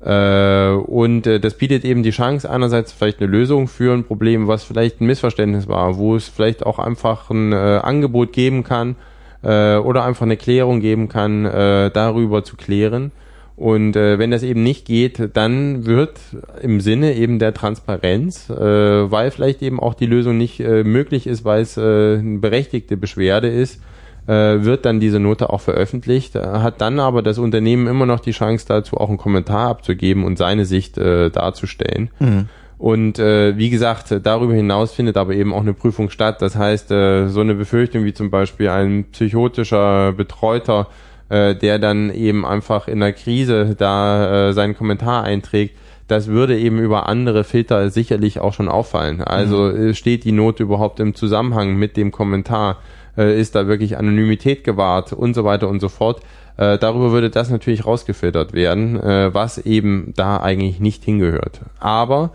Äh, 0.00 0.70
und 0.70 1.28
äh, 1.28 1.38
das 1.38 1.54
bietet 1.54 1.84
eben 1.84 2.02
die 2.02 2.10
Chance, 2.10 2.50
einerseits 2.50 2.90
vielleicht 2.90 3.20
eine 3.20 3.30
Lösung 3.30 3.68
für 3.68 3.94
ein 3.94 4.02
Problem, 4.02 4.48
was 4.48 4.64
vielleicht 4.64 5.00
ein 5.00 5.06
Missverständnis 5.06 5.68
war, 5.68 5.96
wo 5.96 6.16
es 6.16 6.26
vielleicht 6.26 6.66
auch 6.66 6.80
einfach 6.80 7.30
ein 7.30 7.52
äh, 7.52 7.56
Angebot 7.56 8.32
geben 8.32 8.64
kann 8.64 8.96
äh, 9.44 9.76
oder 9.76 10.04
einfach 10.04 10.26
eine 10.26 10.36
Klärung 10.36 10.80
geben 10.80 11.08
kann, 11.08 11.44
äh, 11.44 11.92
darüber 11.92 12.42
zu 12.42 12.56
klären. 12.56 13.12
Und 13.58 13.96
äh, 13.96 14.20
wenn 14.20 14.30
das 14.30 14.44
eben 14.44 14.62
nicht 14.62 14.86
geht, 14.86 15.30
dann 15.36 15.84
wird 15.84 16.20
im 16.62 16.80
Sinne 16.80 17.14
eben 17.14 17.40
der 17.40 17.52
Transparenz, 17.52 18.48
äh, 18.50 18.54
weil 18.54 19.32
vielleicht 19.32 19.62
eben 19.62 19.80
auch 19.80 19.94
die 19.94 20.06
Lösung 20.06 20.38
nicht 20.38 20.60
äh, 20.60 20.84
möglich 20.84 21.26
ist, 21.26 21.44
weil 21.44 21.62
es 21.62 21.76
äh, 21.76 21.80
eine 21.80 22.38
berechtigte 22.38 22.96
Beschwerde 22.96 23.48
ist, 23.48 23.80
äh, 24.28 24.62
wird 24.62 24.84
dann 24.84 25.00
diese 25.00 25.18
Note 25.18 25.50
auch 25.50 25.60
veröffentlicht, 25.60 26.36
äh, 26.36 26.40
hat 26.40 26.80
dann 26.80 27.00
aber 27.00 27.20
das 27.20 27.38
Unternehmen 27.38 27.88
immer 27.88 28.06
noch 28.06 28.20
die 28.20 28.30
Chance 28.30 28.64
dazu, 28.68 28.96
auch 28.96 29.08
einen 29.08 29.18
Kommentar 29.18 29.70
abzugeben 29.70 30.22
und 30.22 30.38
seine 30.38 30.64
Sicht 30.64 30.96
äh, 30.96 31.28
darzustellen. 31.28 32.10
Mhm. 32.20 32.48
Und 32.78 33.18
äh, 33.18 33.58
wie 33.58 33.70
gesagt, 33.70 34.20
darüber 34.22 34.54
hinaus 34.54 34.92
findet 34.92 35.16
aber 35.16 35.34
eben 35.34 35.52
auch 35.52 35.62
eine 35.62 35.74
Prüfung 35.74 36.10
statt. 36.10 36.40
Das 36.42 36.54
heißt, 36.54 36.92
äh, 36.92 37.26
so 37.26 37.40
eine 37.40 37.56
Befürchtung 37.56 38.04
wie 38.04 38.14
zum 38.14 38.30
Beispiel 38.30 38.68
ein 38.68 39.06
psychotischer 39.10 40.12
Betreuter, 40.12 40.86
äh, 41.28 41.54
der 41.54 41.78
dann 41.78 42.12
eben 42.12 42.44
einfach 42.46 42.88
in 42.88 43.00
der 43.00 43.12
Krise 43.12 43.74
da 43.76 44.48
äh, 44.48 44.52
seinen 44.52 44.76
Kommentar 44.76 45.24
einträgt, 45.24 45.76
das 46.06 46.28
würde 46.28 46.58
eben 46.58 46.78
über 46.78 47.08
andere 47.08 47.44
Filter 47.44 47.90
sicherlich 47.90 48.40
auch 48.40 48.54
schon 48.54 48.68
auffallen. 48.68 49.20
Also 49.20 49.64
mhm. 49.64 49.94
steht 49.94 50.24
die 50.24 50.32
Note 50.32 50.62
überhaupt 50.62 51.00
im 51.00 51.14
Zusammenhang 51.14 51.76
mit 51.76 51.96
dem 51.96 52.12
Kommentar? 52.12 52.78
äh, 53.18 53.38
ist 53.38 53.54
da 53.54 53.66
wirklich 53.66 53.98
Anonymität 53.98 54.64
gewahrt 54.64 55.12
und 55.12 55.34
so 55.34 55.44
weiter 55.44 55.68
und 55.68 55.80
so 55.80 55.88
fort. 55.88 56.22
Äh, 56.56 56.78
darüber 56.78 57.10
würde 57.10 57.30
das 57.30 57.50
natürlich 57.50 57.84
rausgefiltert 57.84 58.52
werden, 58.52 58.98
äh, 59.00 59.34
was 59.34 59.58
eben 59.58 60.12
da 60.16 60.38
eigentlich 60.38 60.80
nicht 60.80 61.04
hingehört. 61.04 61.60
Aber 61.80 62.30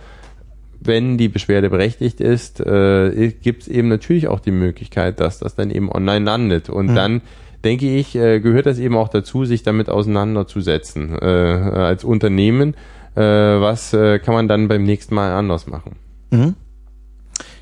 wenn 0.79 1.17
die 1.17 1.29
Beschwerde 1.29 1.69
berechtigt 1.69 2.19
ist, 2.19 2.59
äh, 2.59 3.33
gibt 3.41 3.63
es 3.63 3.67
eben 3.69 3.87
natürlich 3.87 4.27
auch 4.27 4.41
die 4.41 4.51
Möglichkeit, 4.51 5.21
dass 5.21 5.39
das 5.39 5.55
dann 5.55 5.71
eben 5.71 5.89
online 5.89 6.25
landet. 6.25 6.69
Und 6.69 6.87
mhm. 6.87 6.95
dann 6.95 7.21
denke 7.63 7.95
ich, 7.95 8.15
äh, 8.15 8.39
gehört 8.39 8.65
das 8.65 8.79
eben 8.79 8.95
auch 8.97 9.09
dazu, 9.09 9.45
sich 9.45 9.63
damit 9.63 9.89
auseinanderzusetzen 9.89 11.17
äh, 11.19 11.25
als 11.25 12.03
Unternehmen. 12.03 12.75
Äh, 13.15 13.21
was 13.21 13.93
äh, 13.93 14.19
kann 14.19 14.33
man 14.33 14.47
dann 14.47 14.67
beim 14.67 14.83
nächsten 14.83 15.15
Mal 15.15 15.31
anders 15.33 15.67
machen? 15.67 15.95
Mhm. 16.31 16.55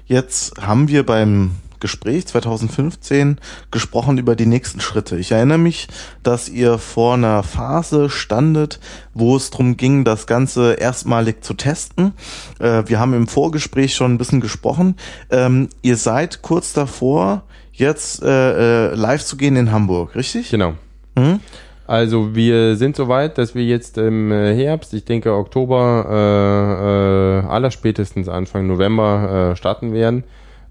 Jetzt 0.05 0.61
haben 0.61 0.87
wir 0.87 1.05
beim 1.05 1.51
Gespräch 1.81 2.27
2015 2.27 3.37
gesprochen 3.71 4.17
über 4.17 4.35
die 4.35 4.45
nächsten 4.45 4.79
Schritte. 4.79 5.17
Ich 5.17 5.31
erinnere 5.31 5.57
mich, 5.57 5.89
dass 6.23 6.47
ihr 6.47 6.77
vor 6.77 7.15
einer 7.15 7.43
Phase 7.43 8.09
standet, 8.09 8.79
wo 9.13 9.35
es 9.35 9.49
darum 9.49 9.75
ging, 9.75 10.05
das 10.05 10.27
Ganze 10.27 10.73
erstmalig 10.73 11.43
zu 11.43 11.53
testen. 11.55 12.13
Äh, 12.59 12.83
wir 12.85 12.99
haben 12.99 13.13
im 13.13 13.27
Vorgespräch 13.27 13.95
schon 13.95 14.13
ein 14.13 14.17
bisschen 14.17 14.39
gesprochen. 14.39 14.95
Ähm, 15.29 15.67
ihr 15.81 15.97
seid 15.97 16.41
kurz 16.41 16.71
davor, 16.71 17.43
jetzt 17.73 18.23
äh, 18.23 18.91
äh, 18.91 18.95
live 18.95 19.23
zu 19.23 19.37
gehen 19.37 19.55
in 19.55 19.71
Hamburg, 19.71 20.15
richtig? 20.15 20.49
Genau. 20.51 20.73
Mhm. 21.15 21.39
Also 21.87 22.35
wir 22.35 22.77
sind 22.77 22.95
soweit, 22.95 23.37
dass 23.37 23.53
wir 23.53 23.65
jetzt 23.65 23.97
im 23.97 24.31
äh, 24.31 24.55
Herbst, 24.55 24.93
ich 24.93 25.03
denke 25.03 25.33
Oktober, 25.33 26.05
äh, 26.09 27.45
äh, 27.45 27.51
allerspätestens 27.51 28.29
Anfang 28.29 28.67
November 28.67 29.51
äh, 29.51 29.55
starten 29.57 29.91
werden. 29.93 30.23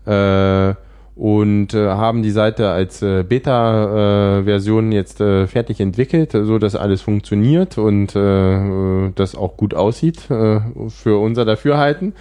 Äh, 0.06 0.74
und 1.16 1.74
äh, 1.74 1.86
haben 1.86 2.22
die 2.22 2.30
Seite 2.30 2.70
als 2.70 3.02
äh, 3.02 3.22
Beta-Version 3.22 4.90
äh, 4.90 4.94
jetzt 4.94 5.20
äh, 5.20 5.46
fertig 5.46 5.80
entwickelt, 5.80 6.32
so 6.32 6.58
dass 6.58 6.74
alles 6.74 7.02
funktioniert 7.02 7.76
und 7.76 8.16
äh, 8.16 9.10
das 9.14 9.34
auch 9.34 9.58
gut 9.58 9.74
aussieht 9.74 10.30
äh, 10.30 10.60
für 10.88 11.20
unser 11.20 11.44
Dafürhalten. 11.44 12.14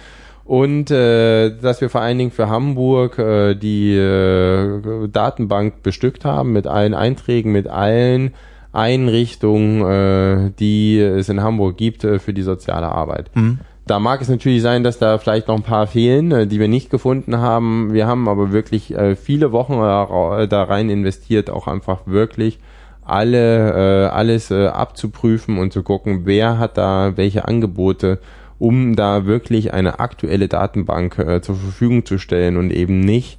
Und 0.50 0.90
äh, 0.90 1.56
dass 1.58 1.80
wir 1.80 1.90
vor 1.90 2.00
allen 2.00 2.18
Dingen 2.18 2.32
für 2.32 2.48
Hamburg 2.48 3.20
äh, 3.20 3.54
die 3.54 3.94
äh, 3.94 5.06
Datenbank 5.06 5.84
bestückt 5.84 6.24
haben 6.24 6.52
mit 6.52 6.66
allen 6.66 6.92
Einträgen, 6.92 7.52
mit 7.52 7.68
allen 7.68 8.34
Einrichtungen, 8.72 9.80
äh, 9.84 10.50
die 10.58 10.98
es 10.98 11.28
in 11.28 11.40
Hamburg 11.40 11.76
gibt 11.76 12.02
äh, 12.02 12.18
für 12.18 12.32
die 12.34 12.42
soziale 12.42 12.88
Arbeit. 12.88 13.30
Mhm. 13.36 13.60
Da 13.86 14.00
mag 14.00 14.20
es 14.22 14.28
natürlich 14.28 14.60
sein, 14.60 14.82
dass 14.82 14.98
da 14.98 15.18
vielleicht 15.18 15.46
noch 15.46 15.54
ein 15.54 15.62
paar 15.62 15.86
fehlen, 15.86 16.32
äh, 16.32 16.46
die 16.48 16.58
wir 16.58 16.66
nicht 16.66 16.90
gefunden 16.90 17.36
haben. 17.36 17.92
Wir 17.92 18.08
haben 18.08 18.28
aber 18.28 18.50
wirklich 18.50 18.92
äh, 18.92 19.14
viele 19.14 19.52
Wochen 19.52 19.74
äh, 19.74 20.48
da 20.48 20.64
rein 20.64 20.90
investiert, 20.90 21.48
auch 21.48 21.68
einfach 21.68 22.08
wirklich 22.08 22.58
alle 23.04 24.06
äh, 24.06 24.08
alles 24.08 24.50
äh, 24.50 24.66
abzuprüfen 24.66 25.58
und 25.58 25.72
zu 25.72 25.84
gucken, 25.84 26.22
wer 26.24 26.58
hat 26.58 26.76
da 26.76 27.16
welche 27.16 27.46
Angebote, 27.46 28.18
um 28.60 28.94
da 28.94 29.26
wirklich 29.26 29.74
eine 29.74 29.98
aktuelle 29.98 30.46
Datenbank 30.46 31.18
äh, 31.18 31.40
zur 31.42 31.56
Verfügung 31.56 32.06
zu 32.06 32.18
stellen 32.18 32.56
und 32.56 32.70
eben 32.70 33.00
nicht 33.00 33.38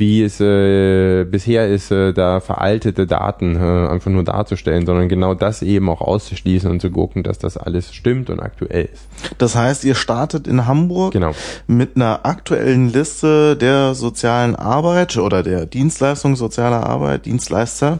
wie 0.00 0.22
es 0.22 0.40
äh, 0.40 1.24
bisher 1.24 1.68
ist, 1.68 1.90
äh, 1.90 2.14
da 2.14 2.40
veraltete 2.40 3.06
Daten 3.06 3.54
äh, 3.54 3.88
einfach 3.88 4.10
nur 4.10 4.24
darzustellen, 4.24 4.86
sondern 4.86 5.10
genau 5.10 5.34
das 5.34 5.60
eben 5.60 5.90
auch 5.90 6.00
auszuschließen 6.00 6.70
und 6.70 6.80
zu 6.80 6.90
gucken, 6.90 7.22
dass 7.22 7.38
das 7.38 7.58
alles 7.58 7.94
stimmt 7.94 8.30
und 8.30 8.40
aktuell 8.40 8.88
ist. 8.90 9.06
Das 9.36 9.54
heißt, 9.54 9.84
ihr 9.84 9.94
startet 9.94 10.48
in 10.48 10.66
Hamburg 10.66 11.12
genau. 11.12 11.32
mit 11.66 11.96
einer 11.96 12.20
aktuellen 12.24 12.90
Liste 12.90 13.56
der 13.56 13.94
sozialen 13.94 14.56
Arbeit 14.56 15.18
oder 15.18 15.42
der 15.42 15.66
Dienstleistung 15.66 16.34
sozialer 16.34 16.86
Arbeit, 16.86 17.26
Dienstleister 17.26 17.98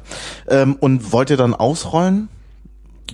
ähm, 0.48 0.76
und 0.80 1.12
wollt 1.12 1.28
ihr 1.28 1.36
dann 1.36 1.54
ausrollen? 1.54 2.30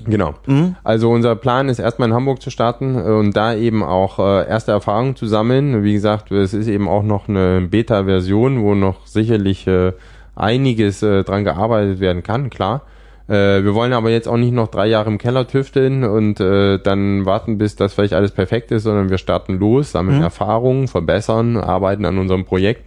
Genau. 0.04 0.34
Mhm. 0.46 0.76
Also 0.84 1.10
unser 1.10 1.36
Plan 1.36 1.68
ist 1.68 1.78
erstmal 1.78 2.08
in 2.08 2.14
Hamburg 2.14 2.42
zu 2.42 2.50
starten 2.50 2.96
äh, 2.96 3.02
und 3.02 3.36
da 3.36 3.54
eben 3.54 3.82
auch 3.82 4.18
äh, 4.18 4.48
erste 4.48 4.72
Erfahrungen 4.72 5.16
zu 5.16 5.26
sammeln. 5.26 5.82
Wie 5.82 5.92
gesagt, 5.92 6.30
es 6.30 6.54
ist 6.54 6.68
eben 6.68 6.88
auch 6.88 7.02
noch 7.02 7.28
eine 7.28 7.62
Beta-Version, 7.62 8.62
wo 8.62 8.74
noch 8.74 9.06
sicherlich 9.06 9.66
äh, 9.66 9.92
einiges 10.34 11.00
dran 11.00 11.44
gearbeitet 11.44 11.98
werden 11.98 12.22
kann, 12.22 12.50
klar. 12.50 12.82
Wir 13.26 13.74
wollen 13.74 13.94
aber 13.94 14.10
jetzt 14.10 14.28
auch 14.28 14.36
nicht 14.36 14.52
noch 14.52 14.68
drei 14.68 14.86
Jahre 14.86 15.08
im 15.08 15.16
Keller 15.16 15.48
tüfteln 15.48 16.04
und 16.04 16.38
dann 16.38 17.24
warten, 17.24 17.56
bis 17.56 17.74
das 17.74 17.94
vielleicht 17.94 18.12
alles 18.12 18.32
perfekt 18.32 18.70
ist, 18.70 18.82
sondern 18.82 19.08
wir 19.08 19.16
starten 19.16 19.58
los, 19.58 19.92
sammeln 19.92 20.18
mhm. 20.18 20.24
Erfahrungen, 20.24 20.88
verbessern, 20.88 21.56
arbeiten 21.56 22.04
an 22.04 22.18
unserem 22.18 22.44
Projekt. 22.44 22.84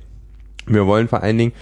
Wir 0.68 0.86
wollen 0.86 1.08
vor 1.08 1.24
allen 1.24 1.40
Dingen 1.40 1.54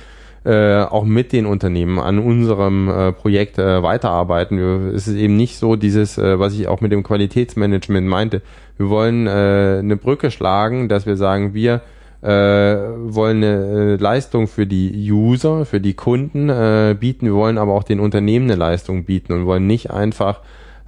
äh, 0.47 0.83
auch 0.83 1.03
mit 1.03 1.33
den 1.33 1.45
Unternehmen 1.45 1.99
an 1.99 2.19
unserem 2.19 2.87
äh, 2.87 3.11
Projekt 3.11 3.57
äh, 3.57 3.83
weiterarbeiten. 3.83 4.57
Wir, 4.57 4.93
es 4.93 5.05
ist 5.07 5.17
eben 5.17 5.35
nicht 5.35 5.57
so 5.57 5.75
dieses, 5.75 6.17
äh, 6.17 6.39
was 6.39 6.53
ich 6.53 6.69
auch 6.69 6.79
mit 6.79 6.93
dem 6.93 7.03
Qualitätsmanagement 7.03 8.07
meinte. 8.07 8.41
Wir 8.77 8.89
wollen 8.89 9.27
äh, 9.27 9.79
eine 9.79 9.97
Brücke 9.97 10.31
schlagen, 10.31 10.87
dass 10.87 11.05
wir 11.05 11.17
sagen, 11.17 11.53
wir 11.53 11.81
äh, 12.21 12.29
wollen 12.29 13.43
eine 13.43 13.95
äh, 13.95 13.95
Leistung 13.97 14.47
für 14.47 14.65
die 14.65 15.11
User, 15.11 15.65
für 15.65 15.81
die 15.81 15.95
Kunden 15.95 16.47
äh, 16.47 16.95
bieten. 16.97 17.25
Wir 17.25 17.35
wollen 17.35 17.57
aber 17.57 17.73
auch 17.73 17.83
den 17.83 17.99
Unternehmen 17.99 18.49
eine 18.49 18.55
Leistung 18.57 19.03
bieten 19.03 19.33
und 19.33 19.45
wollen 19.45 19.67
nicht 19.67 19.91
einfach 19.91 20.39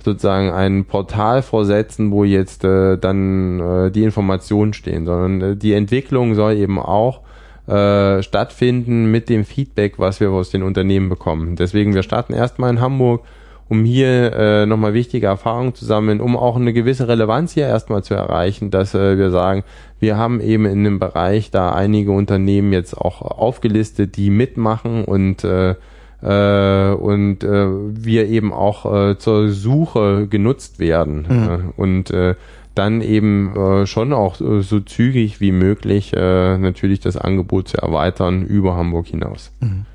sozusagen 0.02 0.52
ein 0.52 0.86
Portal 0.86 1.42
vorsetzen, 1.42 2.12
wo 2.12 2.24
jetzt 2.24 2.64
äh, 2.64 2.98
dann 2.98 3.60
äh, 3.60 3.92
die 3.92 4.04
Informationen 4.04 4.72
stehen, 4.72 5.06
sondern 5.06 5.42
äh, 5.42 5.56
die 5.58 5.74
Entwicklung 5.74 6.36
soll 6.36 6.54
eben 6.54 6.80
auch 6.80 7.22
äh, 7.70 8.24
stattfinden 8.24 9.12
mit 9.12 9.30
dem 9.30 9.46
Feedback, 9.46 10.00
was 10.00 10.20
wir 10.20 10.32
aus 10.32 10.50
den 10.50 10.64
Unternehmen 10.64 11.10
bekommen. 11.10 11.56
Deswegen, 11.56 11.94
wir 11.94 12.04
starten 12.04 12.34
erstmal 12.34 12.72
in 12.72 12.82
Hamburg, 12.82 13.24
um 13.70 13.86
hier 13.86 14.34
äh, 14.34 14.66
nochmal 14.66 14.96
wichtige 14.96 15.28
Erfahrungen 15.28 15.76
zu 15.76 15.86
sammeln, 15.86 16.20
um 16.22 16.36
auch 16.36 16.56
eine 16.56 16.74
gewisse 16.74 17.08
Relevanz 17.08 17.54
hier 17.54 17.68
erstmal 17.68 18.04
zu 18.04 18.16
erreichen, 18.16 18.72
dass 18.72 18.96
äh, 18.96 19.18
wir 19.18 19.30
sagen, 19.30 19.64
wir 20.00 20.18
haben 20.18 20.42
eben 20.42 20.66
in 20.66 20.84
dem 20.84 20.98
Bereich 20.98 21.52
da 21.52 21.72
einige 21.72 22.12
Unternehmen 22.12 22.74
jetzt 22.74 22.98
auch 22.98 23.22
aufgelistet, 23.22 24.18
die 24.18 24.32
mitmachen 24.32 25.06
und 25.06 25.44
äh, 25.44 25.76
äh, 26.22 26.92
und 26.92 27.44
äh, 27.44 27.68
wir 27.70 28.28
eben 28.28 28.52
auch 28.52 28.86
äh, 28.94 29.18
zur 29.18 29.50
Suche 29.50 30.28
genutzt 30.28 30.80
werden. 30.80 31.26
Mhm. 31.30 31.74
und 31.78 32.12
äh, 32.12 32.36
dann 32.76 33.02
eben 33.02 33.56
äh, 33.56 33.86
schon 33.86 34.14
auch 34.14 34.40
äh, 34.40 34.62
so 34.62 34.80
zügig 34.80 35.42
wie 35.42 35.52
möglich 35.52 36.14
äh, 36.14 36.58
natürlich 36.58 37.00
das 37.00 37.18
Angebot 37.18 37.70
zu 37.70 37.78
erweitern 37.78 38.46
über 38.46 38.76
Hamburg 38.76 39.08
hinaus. 39.08 39.52
Mhm. 39.60 39.86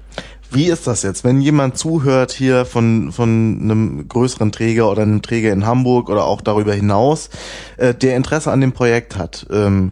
Wie 0.50 0.66
ist 0.66 0.86
das 0.86 1.02
jetzt, 1.02 1.24
wenn 1.24 1.40
jemand 1.40 1.76
zuhört 1.76 2.30
hier 2.30 2.64
von, 2.64 3.10
von 3.10 3.58
einem 3.60 4.06
größeren 4.06 4.52
Träger 4.52 4.88
oder 4.88 5.02
einem 5.02 5.20
Träger 5.20 5.52
in 5.52 5.66
Hamburg 5.66 6.08
oder 6.08 6.24
auch 6.26 6.40
darüber 6.40 6.72
hinaus, 6.72 7.28
äh, 7.76 7.92
der 7.92 8.14
Interesse 8.16 8.52
an 8.52 8.60
dem 8.60 8.70
Projekt 8.70 9.18
hat? 9.18 9.46
Ähm, 9.50 9.90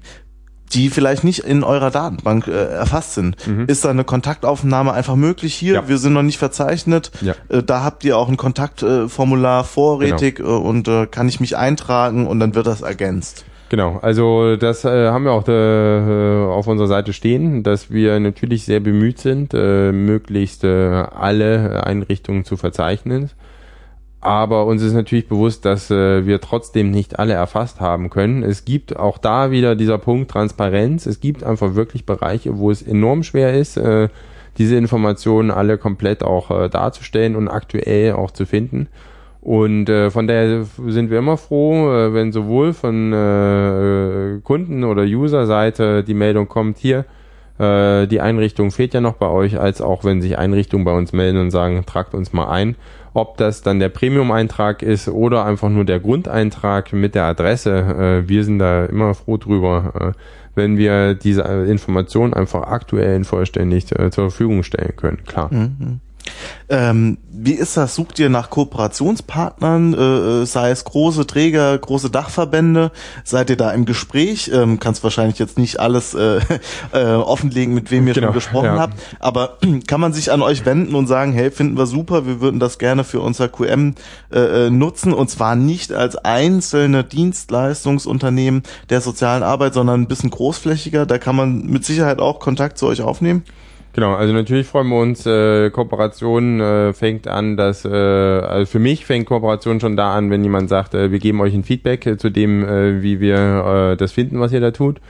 die 0.75 0.91
vielleicht 0.91 1.25
nicht 1.25 1.41
in 1.41 1.65
eurer 1.65 1.91
Datenbank 1.91 2.49
äh, 2.49 2.53
erfasst 2.53 3.15
sind. 3.15 3.37
Mhm. 3.47 3.67
Ist 3.67 3.85
da 3.85 3.91
eine 3.91 4.05
Kontaktaufnahme 4.05 4.93
einfach 4.93 5.17
möglich 5.17 5.55
hier? 5.55 5.75
Ja. 5.75 5.89
Wir 5.89 5.99
sind 5.99 6.13
noch 6.13 6.23
nicht 6.23 6.39
verzeichnet. 6.39 7.11
Ja. 7.21 7.35
Äh, 7.49 7.63
da 7.63 7.85
habt 7.85 8.05
ihr 8.05 8.17
auch 8.17 8.29
ein 8.29 8.37
Kontaktformular 8.37 9.63
äh, 9.63 9.65
vorrätig 9.65 10.37
genau. 10.37 10.57
Äh, 10.57 10.69
und 10.69 10.89
äh, 10.89 11.07
kann 11.07 11.29
ich 11.29 11.41
mich 11.41 11.57
eintragen 11.57 12.27
und 12.27 12.41
dann 12.41 12.55
wird 12.55 12.67
das 12.67 12.83
ergänzt. 12.83 13.45
Genau, 13.73 13.99
also 14.03 14.57
das 14.57 14.85
äh, 14.85 15.09
haben 15.09 15.25
wir 15.25 15.33
auch 15.33 15.49
äh, 15.49 16.53
auf 16.53 16.67
unserer 16.67 16.89
Seite 16.89 17.15
stehen, 17.15 17.63
dass 17.63 17.91
wir 17.91 18.21
natürlich 18.21 18.67
sehr 18.67 18.81
bemüht 18.81 19.19
sind, 19.19 19.55
äh, 19.55 19.93
möglichst 19.93 20.63
äh, 20.65 20.69
alle 20.69 21.83
Einrichtungen 21.87 22.45
zu 22.45 22.59
verzeichnen. 22.59 23.31
Aber 24.23 24.67
uns 24.67 24.83
ist 24.83 24.93
natürlich 24.93 25.27
bewusst, 25.27 25.65
dass 25.65 25.91
äh, 25.91 26.25
wir 26.25 26.41
trotzdem 26.41 26.93
nicht 26.93 27.19
alle 27.19 27.33
erfasst 27.33 27.81
haben 27.81 28.09
können. 28.09 28.45
Es 28.45 28.65
gibt 28.65 28.97
auch 28.97 29.19
da 29.19 29.51
wieder 29.51 29.75
dieser 29.75 29.99
Punkt 29.99 30.31
Transparenz. 30.31 31.07
Es 31.07 31.19
gibt 31.19 31.43
einfach 31.43 31.75
wirklich 31.75 32.07
Bereiche, 32.07 32.57
wo 32.57 32.71
es 32.71 32.83
enorm 32.83 33.25
schwer 33.25 33.53
ist, 33.53 33.77
äh, 33.77 34.09
diese 34.59 34.77
Informationen 34.77 35.51
alle 35.51 35.77
komplett 35.77 36.23
auch 36.23 36.53
äh, 36.53 36.69
darzustellen 36.69 37.35
und 37.35 37.49
aktuell 37.49 38.13
auch 38.13 38.31
zu 38.31 38.47
finden. 38.47 38.87
Und 39.41 39.89
äh, 39.89 40.09
von 40.09 40.29
daher 40.29 40.67
sind 40.87 41.11
wir 41.11 41.19
immer 41.19 41.37
froh, 41.37 41.91
äh, 41.93 42.15
wenn 42.15 42.31
sowohl 42.31 42.75
von 42.75 43.13
äh, 43.13 44.39
Kunden- 44.45 44.85
oder 44.85 45.03
User-Seite 45.03 46.05
die 46.05 46.15
Meldung 46.15 46.47
kommt, 46.47 46.79
hier, 46.79 47.07
äh, 47.59 48.07
die 48.07 48.21
Einrichtung 48.21 48.71
fehlt 48.71 48.95
ja 48.95 49.01
noch 49.01 49.15
bei 49.15 49.29
euch, 49.29 49.59
als 49.59 49.81
auch 49.81 50.05
wenn 50.05 50.23
sich 50.23 50.39
Einrichtungen 50.39 50.85
bei 50.85 50.97
uns 50.97 51.13
melden 51.13 51.41
und 51.41 51.51
sagen, 51.51 51.85
tragt 51.87 52.15
uns 52.15 52.33
mal 52.33 52.49
ein. 52.49 52.77
Ob 53.15 53.37
das 53.37 53.63
dann 53.63 53.79
der 53.79 53.91
Premium-Eintrag 53.91 54.83
ist 54.83 55.09
oder 55.09 55.45
einfach 55.45 55.69
nur 55.69 55.85
der 55.85 56.01
Grundeintrag 56.01 56.93
mit 56.93 57.15
der 57.15 57.25
Adresse, 57.25 58.25
äh, 58.25 58.29
wir 58.29 58.45
sind 58.45 58.59
da 58.59 58.87
immer 58.87 59.15
froh 59.15 59.37
drüber, 59.37 60.15
äh, 60.17 60.19
wenn 60.55 60.77
wir 60.77 61.15
diese 61.15 61.43
Information 61.43 62.35
einfach 62.35 62.63
aktuell 62.63 63.17
und 63.17 63.25
vollständig 63.25 63.93
äh, 63.93 64.11
zur 64.11 64.31
Verfügung 64.31 64.63
stellen 64.63 64.97
können. 64.97 65.25
Klar. 65.25 65.53
Mhm. 65.53 66.01
Ähm, 66.69 67.19
wie 67.31 67.53
ist 67.53 67.77
das? 67.77 67.95
Sucht 67.95 68.19
ihr 68.19 68.31
nach 68.31 68.51
Kooperationspartnern, 68.51 69.95
äh, 69.95 70.43
äh, 70.43 70.47
sei 70.47 70.71
es 70.71 70.85
große 70.85 71.27
Träger, 71.27 71.77
große 71.77 72.11
Dachverbände? 72.11 72.93
Seid 73.25 73.51
ihr 73.51 73.57
da 73.57 73.71
im 73.73 73.85
Gespräch? 73.85 74.51
Ähm, 74.55 74.79
kannst 74.79 75.03
wahrscheinlich 75.05 75.39
jetzt 75.39 75.59
nicht 75.59 75.81
alles 75.81 76.15
äh, 76.15 76.41
äh, 76.93 77.05
offenlegen, 77.15 77.75
mit 77.75 77.91
wem 77.91 78.07
ihr 78.07 78.15
genau, 78.15 78.29
schon 78.29 78.35
gesprochen 78.35 78.65
ja. 78.65 78.79
habt, 78.79 78.95
aber 79.19 79.59
kann 79.87 80.01
man 80.01 80.13
sich 80.13 80.33
an 80.33 80.43
euch 80.43 80.65
wenden 80.65 80.95
und 80.95 81.07
sagen, 81.07 81.33
hey, 81.33 81.51
finden 81.51 81.77
wir 81.77 81.87
super, 81.87 82.27
wir 82.27 82.41
würden 82.41 82.61
das 82.61 82.79
gerne 82.79 83.05
für 83.05 83.21
unser 83.21 83.49
QM 83.49 83.95
äh, 84.33 84.67
äh, 84.67 84.71
nutzen 84.71 85.13
und 85.13 85.29
zwar 85.29 85.57
nicht 85.57 85.93
als 85.93 86.17
einzelne 86.17 87.05
Dienstleistungsunternehmen 87.05 88.63
der 88.89 89.01
sozialen 89.01 89.43
Arbeit, 89.43 89.75
sondern 89.75 90.03
ein 90.03 90.09
bisschen 90.09 90.31
großflächiger. 90.31 91.07
Da 91.07 91.19
kann 91.19 91.37
man 91.37 91.67
mit 91.67 91.85
Sicherheit 91.85 92.21
auch 92.21 92.41
Kontakt 92.41 92.79
zu 92.79 92.87
euch 92.87 93.03
aufnehmen. 93.03 93.45
Genau, 93.95 94.15
also 94.15 94.33
natürlich 94.33 94.67
freuen 94.67 94.89
wir 94.89 94.99
uns. 94.99 95.27
Äh, 95.27 95.71
Kooperation 95.71 96.61
äh, 96.61 96.93
fängt 96.95 97.29
an, 97.29 97.59
dass 97.59 97.85
äh, 97.85 97.89
also 97.89 98.71
für 98.71 98.79
mich 98.79 99.05
fängt 99.05 99.27
Kooperation 99.27 99.81
schon 99.81 99.97
da 99.97 100.15
an, 100.15 100.31
wenn 100.31 100.43
jemand 100.43 100.71
sagt, 100.71 100.95
äh, 100.95 101.11
wir 101.11 101.19
geben 101.19 101.43
euch 101.43 101.53
ein 101.53 101.63
Feedback 101.63 102.07
äh, 102.07 102.17
zu 102.17 102.31
dem, 102.31 102.65
äh, 102.65 103.03
wie 103.03 103.21
wir 103.21 103.93
äh, 103.93 103.97
das 103.97 104.13
finden, 104.13 104.41
was 104.41 104.53
ihr 104.53 104.61
da 104.61 104.71
tut. 104.71 105.01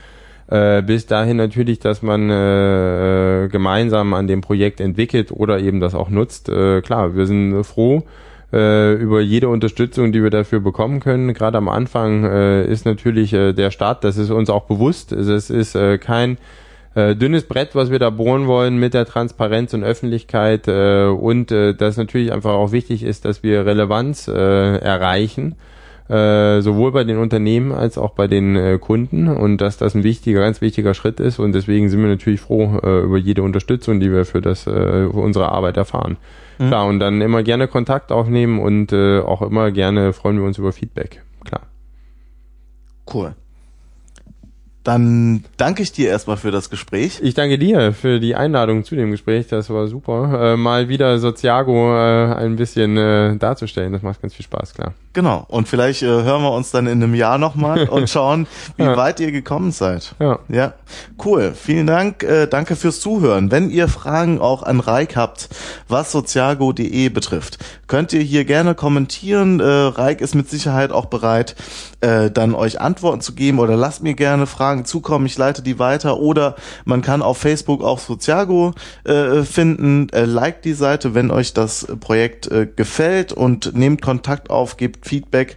Äh, 0.47 0.81
bis 0.81 1.05
dahin 1.05 1.37
natürlich, 1.37 1.79
dass 1.79 2.01
man 2.01 2.29
äh, 2.29 3.47
gemeinsam 3.49 4.13
an 4.13 4.27
dem 4.27 4.41
Projekt 4.41 4.81
entwickelt 4.81 5.31
oder 5.31 5.59
eben 5.59 5.79
das 5.79 5.95
auch 5.95 6.09
nutzt. 6.09 6.49
Äh, 6.49 6.81
klar, 6.81 7.15
wir 7.15 7.25
sind 7.25 7.63
froh 7.63 8.03
äh, 8.51 8.93
über 8.95 9.21
jede 9.21 9.47
Unterstützung, 9.47 10.11
die 10.11 10.21
wir 10.21 10.29
dafür 10.29 10.59
bekommen 10.59 10.99
können. 10.99 11.33
Gerade 11.33 11.57
am 11.57 11.69
Anfang 11.69 12.25
äh, 12.25 12.65
ist 12.65 12.85
natürlich 12.85 13.31
äh, 13.33 13.53
der 13.53 13.71
Start, 13.71 14.03
das 14.03 14.17
ist 14.17 14.29
uns 14.29 14.49
auch 14.49 14.65
bewusst. 14.65 15.13
Es 15.13 15.49
ist 15.49 15.75
äh, 15.75 15.97
kein 15.97 16.37
äh, 16.95 17.15
dünnes 17.15 17.43
Brett, 17.43 17.75
was 17.75 17.91
wir 17.91 17.99
da 17.99 18.09
bohren 18.09 18.47
wollen 18.47 18.77
mit 18.77 18.93
der 18.93 19.05
Transparenz 19.05 19.73
und 19.73 19.83
Öffentlichkeit 19.83 20.67
äh, 20.67 21.05
und 21.05 21.51
äh, 21.51 21.73
dass 21.73 21.97
natürlich 21.97 22.31
einfach 22.31 22.53
auch 22.53 22.71
wichtig 22.71 23.03
ist, 23.03 23.25
dass 23.25 23.43
wir 23.43 23.65
Relevanz 23.65 24.27
äh, 24.27 24.77
erreichen 24.77 25.55
äh, 26.09 26.61
sowohl 26.61 26.91
bei 26.91 27.03
den 27.03 27.17
Unternehmen 27.17 27.71
als 27.71 27.97
auch 27.97 28.11
bei 28.11 28.27
den 28.27 28.55
äh, 28.55 28.77
Kunden 28.77 29.27
und 29.27 29.57
dass 29.59 29.77
das 29.77 29.95
ein 29.95 30.03
wichtiger, 30.03 30.41
ganz 30.41 30.61
wichtiger 30.61 30.93
Schritt 30.93 31.19
ist 31.19 31.39
und 31.39 31.53
deswegen 31.53 31.89
sind 31.89 32.01
wir 32.01 32.09
natürlich 32.09 32.41
froh 32.41 32.79
äh, 32.83 33.01
über 33.03 33.17
jede 33.17 33.43
Unterstützung, 33.43 33.99
die 33.99 34.11
wir 34.11 34.25
für 34.25 34.41
das, 34.41 34.67
äh, 34.67 35.09
für 35.09 35.19
unsere 35.19 35.49
Arbeit 35.49 35.77
erfahren. 35.77 36.17
Mhm. 36.59 36.67
Klar, 36.67 36.87
und 36.87 36.99
dann 36.99 37.21
immer 37.21 37.43
gerne 37.43 37.67
Kontakt 37.67 38.11
aufnehmen 38.11 38.59
und 38.59 38.91
äh, 38.91 39.19
auch 39.19 39.41
immer 39.41 39.71
gerne 39.71 40.13
freuen 40.13 40.37
wir 40.37 40.45
uns 40.45 40.57
über 40.57 40.71
Feedback. 40.73 41.21
Klar. 41.45 41.61
Cool. 43.11 43.35
Dann 44.83 45.45
danke 45.55 45.81
ich 45.81 45.93
dir 45.93 46.09
erstmal 46.09 46.35
für 46.35 46.51
das 46.51 46.69
Gespräch. 46.69 47.21
Ich 47.23 47.35
danke 47.35 47.57
dir 47.57 47.93
für 47.93 48.19
die 48.19 48.35
Einladung 48.35 48.83
zu 48.83 48.95
dem 48.95 49.11
Gespräch. 49.11 49.47
Das 49.47 49.69
war 49.69 49.87
super. 49.87 50.53
Äh, 50.53 50.57
mal 50.57 50.89
wieder 50.89 51.19
Soziago 51.19 51.95
äh, 51.95 52.33
ein 52.33 52.57
bisschen 52.57 52.97
äh, 52.97 53.37
darzustellen. 53.37 53.93
Das 53.93 54.01
macht 54.01 54.21
ganz 54.21 54.33
viel 54.33 54.43
Spaß, 54.43 54.73
klar. 54.73 54.93
Genau. 55.13 55.45
Und 55.47 55.69
vielleicht 55.69 56.03
äh, 56.03 56.07
hören 56.07 56.41
wir 56.41 56.51
uns 56.51 56.71
dann 56.71 56.87
in 56.87 57.01
einem 57.01 57.15
Jahr 57.15 57.37
nochmal 57.37 57.87
und 57.89 58.09
schauen, 58.09 58.45
wie 58.75 58.83
ja. 58.83 58.97
weit 58.97 59.21
ihr 59.21 59.31
gekommen 59.31 59.71
seid. 59.71 60.15
Ja. 60.19 60.39
Ja. 60.49 60.73
Cool. 61.23 61.53
Vielen 61.55 61.87
Dank. 61.87 62.23
Äh, 62.23 62.47
danke 62.47 62.75
fürs 62.75 62.99
Zuhören. 62.99 63.51
Wenn 63.51 63.69
ihr 63.69 63.87
Fragen 63.87 64.41
auch 64.41 64.63
an 64.63 64.81
Reik 64.81 65.15
habt, 65.15 65.47
was 65.87 66.11
soziago.de 66.11 67.07
betrifft, 67.07 67.57
könnt 67.93 68.11
ihr 68.11 68.23
hier 68.23 68.43
gerne 68.43 68.73
kommentieren. 68.73 69.59
Äh, 69.59 69.65
Reik 69.65 70.21
ist 70.21 70.33
mit 70.33 70.49
Sicherheit 70.49 70.91
auch 70.91 71.05
bereit, 71.05 71.55
äh, 72.01 72.31
dann 72.31 72.55
euch 72.55 72.81
Antworten 72.81 73.21
zu 73.21 73.35
geben 73.35 73.59
oder 73.59 73.75
lasst 73.75 74.01
mir 74.01 74.15
gerne 74.15 74.47
Fragen 74.47 74.83
zukommen. 74.83 75.27
Ich 75.27 75.37
leite 75.37 75.61
die 75.61 75.77
weiter 75.77 76.17
oder 76.17 76.55
man 76.85 77.03
kann 77.03 77.21
auf 77.21 77.37
Facebook 77.37 77.83
auch 77.83 77.99
Soziago 77.99 78.73
äh, 79.03 79.43
finden. 79.43 80.09
Äh, 80.09 80.25
liked 80.25 80.65
die 80.65 80.73
Seite, 80.73 81.13
wenn 81.13 81.29
euch 81.29 81.53
das 81.53 81.85
Projekt 81.99 82.47
äh, 82.47 82.65
gefällt 82.65 83.31
und 83.31 83.75
nehmt 83.75 84.01
Kontakt 84.01 84.49
auf, 84.49 84.77
gebt 84.77 85.07
Feedback. 85.07 85.55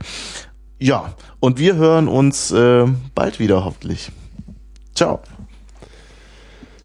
Ja, 0.78 1.14
und 1.40 1.58
wir 1.58 1.76
hören 1.76 2.06
uns 2.06 2.50
äh, 2.50 2.84
bald 3.14 3.38
wieder 3.38 3.64
hoffentlich. 3.64 4.12
Ciao. 4.94 5.22